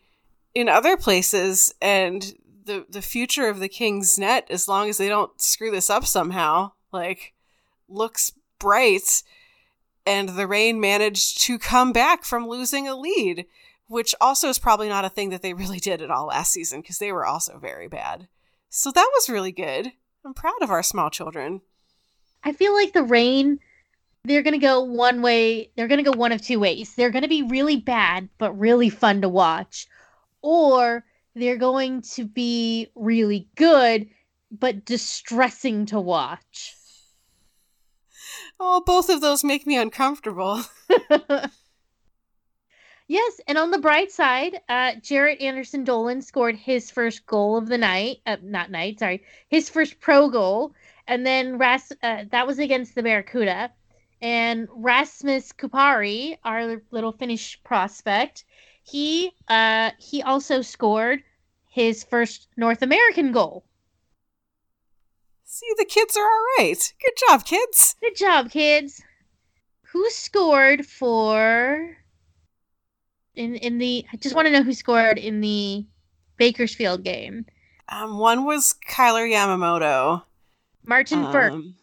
[0.54, 2.34] in other places and
[2.66, 6.04] the the future of the King's net, as long as they don't screw this up
[6.04, 7.32] somehow, like
[7.88, 9.22] looks bright.
[10.04, 13.46] And the reign managed to come back from losing a lead,
[13.88, 16.80] which also is probably not a thing that they really did at all last season
[16.80, 18.28] because they were also very bad.
[18.68, 19.92] So that was really good.
[20.26, 21.60] I'm proud of our small children.
[22.42, 23.60] I feel like the reign
[24.24, 25.70] they're going to go one way.
[25.76, 26.96] They're going to go one of two ways.
[26.96, 29.86] They're going to be really bad, but really fun to watch.
[30.42, 31.04] Or
[31.36, 34.08] they're going to be really good,
[34.50, 36.74] but distressing to watch.
[38.58, 40.64] Oh, both of those make me uncomfortable.
[43.08, 47.68] Yes, and on the bright side, uh, Jaret Anderson Dolan scored his first goal of
[47.68, 48.18] the night.
[48.26, 50.74] Uh, not night, sorry, his first pro goal,
[51.06, 53.70] and then Ras- uh, that was against the Barracuda.
[54.20, 58.44] And Rasmus Kupari, our little Finnish prospect,
[58.82, 61.22] he uh, he also scored
[61.68, 63.64] his first North American goal.
[65.44, 66.92] See, the kids are all right.
[67.00, 67.94] Good job, kids.
[68.00, 69.00] Good job, kids.
[69.92, 71.96] Who scored for
[73.36, 75.84] in in the I just want to know who scored in the
[76.36, 77.46] Bakersfield game.
[77.88, 80.22] Um, one was Kailer Yamamoto.
[80.84, 81.74] Martin um, Frk.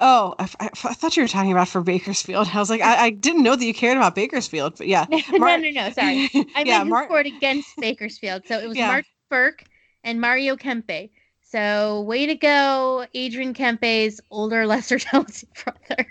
[0.00, 2.48] Oh, I, I, I, thought you were talking about for Bakersfield.
[2.54, 5.06] I was like, I, I didn't know that you cared about Bakersfield, but yeah.
[5.32, 5.90] Mar- no, no, no.
[5.90, 8.42] Sorry, I yeah, meant Mar- who scored against Bakersfield.
[8.46, 8.88] So it was yeah.
[8.88, 9.64] Martin Frk
[10.04, 11.10] and Mario Kempe.
[11.40, 16.06] So way to go, Adrian Kempe's older, lesser talented brother.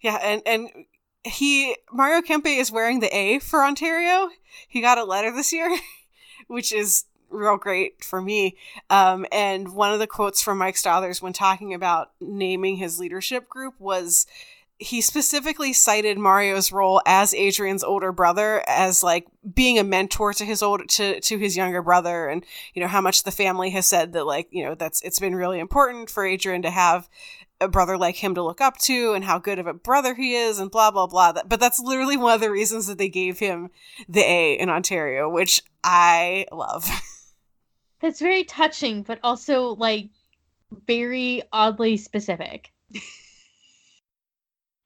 [0.00, 0.68] Yeah, and and
[1.26, 4.30] he Mario Kempe is wearing the A for Ontario.
[4.68, 5.76] He got a letter this year,
[6.46, 8.56] which is real great for me.
[8.88, 13.48] Um, and one of the quotes from Mike Stothers when talking about naming his leadership
[13.48, 14.26] group was
[14.78, 20.44] he specifically cited Mario's role as Adrian's older brother as like being a mentor to
[20.44, 23.86] his old to to his younger brother and you know how much the family has
[23.86, 27.08] said that like you know that's it's been really important for Adrian to have
[27.60, 30.34] a brother like him to look up to and how good of a brother he
[30.34, 31.32] is and blah blah blah.
[31.46, 33.70] But that's literally one of the reasons that they gave him
[34.08, 36.88] the A in Ontario which I love.
[38.00, 40.10] That's very touching but also like
[40.86, 42.72] very oddly specific.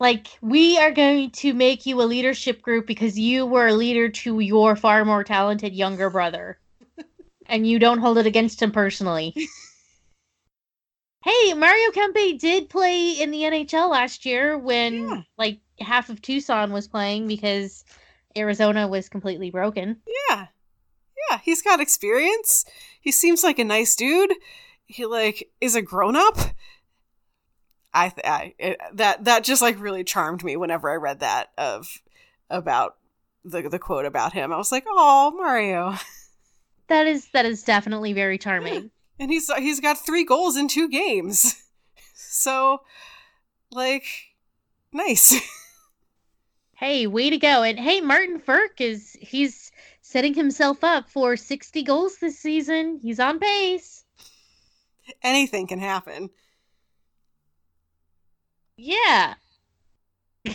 [0.00, 4.08] Like we are going to make you a leadership group because you were a leader
[4.08, 6.58] to your far more talented younger brother.
[7.46, 9.34] And you don't hold it against him personally
[11.22, 15.22] hey mario kempe did play in the nhl last year when Yeah.
[15.36, 17.84] like half of tucson was playing because
[18.36, 20.00] arizona was completely broken.
[20.30, 20.46] Yeah.
[21.30, 22.64] Yeah he's got experience.
[23.00, 24.32] He seems like a nice dude.
[24.86, 26.36] He like is a grown-up.
[27.92, 31.50] I, th- I it, that that just like really charmed me whenever I read that
[31.58, 31.88] of
[32.48, 32.96] about
[33.44, 34.52] the the quote about him.
[34.52, 35.94] I was like, "Oh, Mario."
[36.88, 38.90] that is that is definitely very charming
[39.20, 41.62] And he's he's got 3 goals in 2 games.
[42.32, 42.82] So
[43.72, 44.04] like
[44.92, 45.34] nice.
[46.80, 47.62] Hey, way to go.
[47.62, 52.98] And hey, Martin Frk is he's setting himself up for 60 goals this season.
[53.02, 54.02] He's on pace.
[55.22, 56.30] Anything can happen.
[58.78, 59.34] Yeah.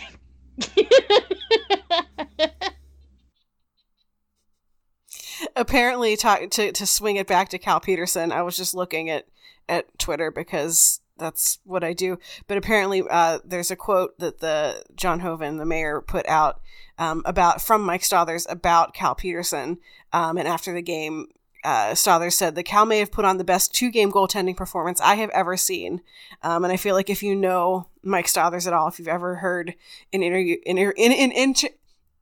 [5.54, 9.26] apparently ta- to to swing it back to Cal Petersen, I was just looking at
[9.68, 12.18] at Twitter because that's what I do.
[12.46, 16.60] But apparently, uh, there's a quote that the John Hoven, the mayor, put out
[16.98, 19.78] um, about from Mike Stothers about Cal Petersen.
[20.12, 21.28] Um, and after the game,
[21.64, 25.00] uh, Stothers said the Cal may have put on the best two game goaltending performance
[25.00, 26.00] I have ever seen.
[26.42, 29.36] Um, and I feel like if you know Mike Stothers at all, if you've ever
[29.36, 29.74] heard
[30.12, 31.68] an interview, in, in, in, inter-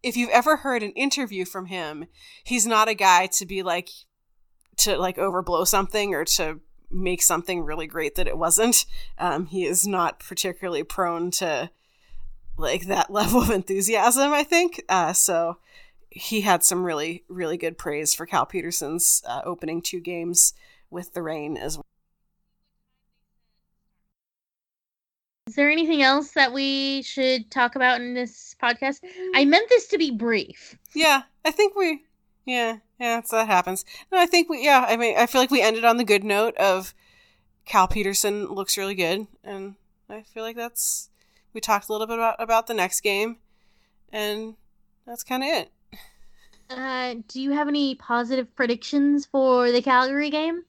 [0.05, 2.07] if you've ever heard an interview from him,
[2.45, 3.89] he's not a guy to be like
[4.77, 8.85] to like overblow something or to make something really great that it wasn't.
[9.19, 11.71] Um, he is not particularly prone to
[12.59, 14.33] like that level of enthusiasm.
[14.33, 15.59] I think uh, so.
[16.17, 20.55] He had some really really good praise for Cal Petersen's uh, opening two games
[20.89, 21.85] with the reign as well.
[25.47, 29.01] Is there anything else that we should talk about in this podcast?
[29.35, 30.75] I meant this to be brief.
[30.95, 32.03] Yeah, I think we.
[32.47, 33.85] Yeah, yeah, that happens.
[34.11, 34.65] No, I think we.
[34.65, 36.95] Yeah, I mean, I feel like we ended on the good note of
[37.67, 39.75] Cal Petersen looks really good, and
[40.09, 41.11] I feel like that's.
[41.53, 43.37] We talked a little bit about about the next game,
[44.11, 44.55] and
[45.07, 45.71] that's kind of it.
[46.71, 50.65] Uh, do you have any positive predictions for the Calgary game?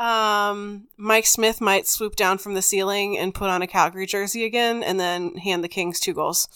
[0.00, 4.46] Um, Mike Smith might swoop down from the ceiling and put on a Calgary jersey
[4.46, 6.48] again, and then hand the Kings two goals.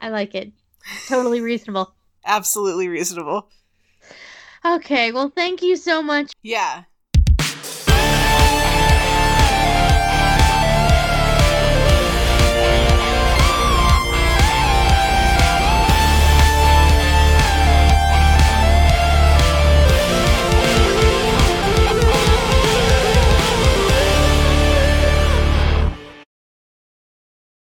[0.00, 0.52] I like it.
[1.08, 1.92] Totally reasonable.
[2.24, 3.48] Absolutely reasonable.
[4.64, 6.32] Okay, well, thank you so much.
[6.40, 6.84] Yeah,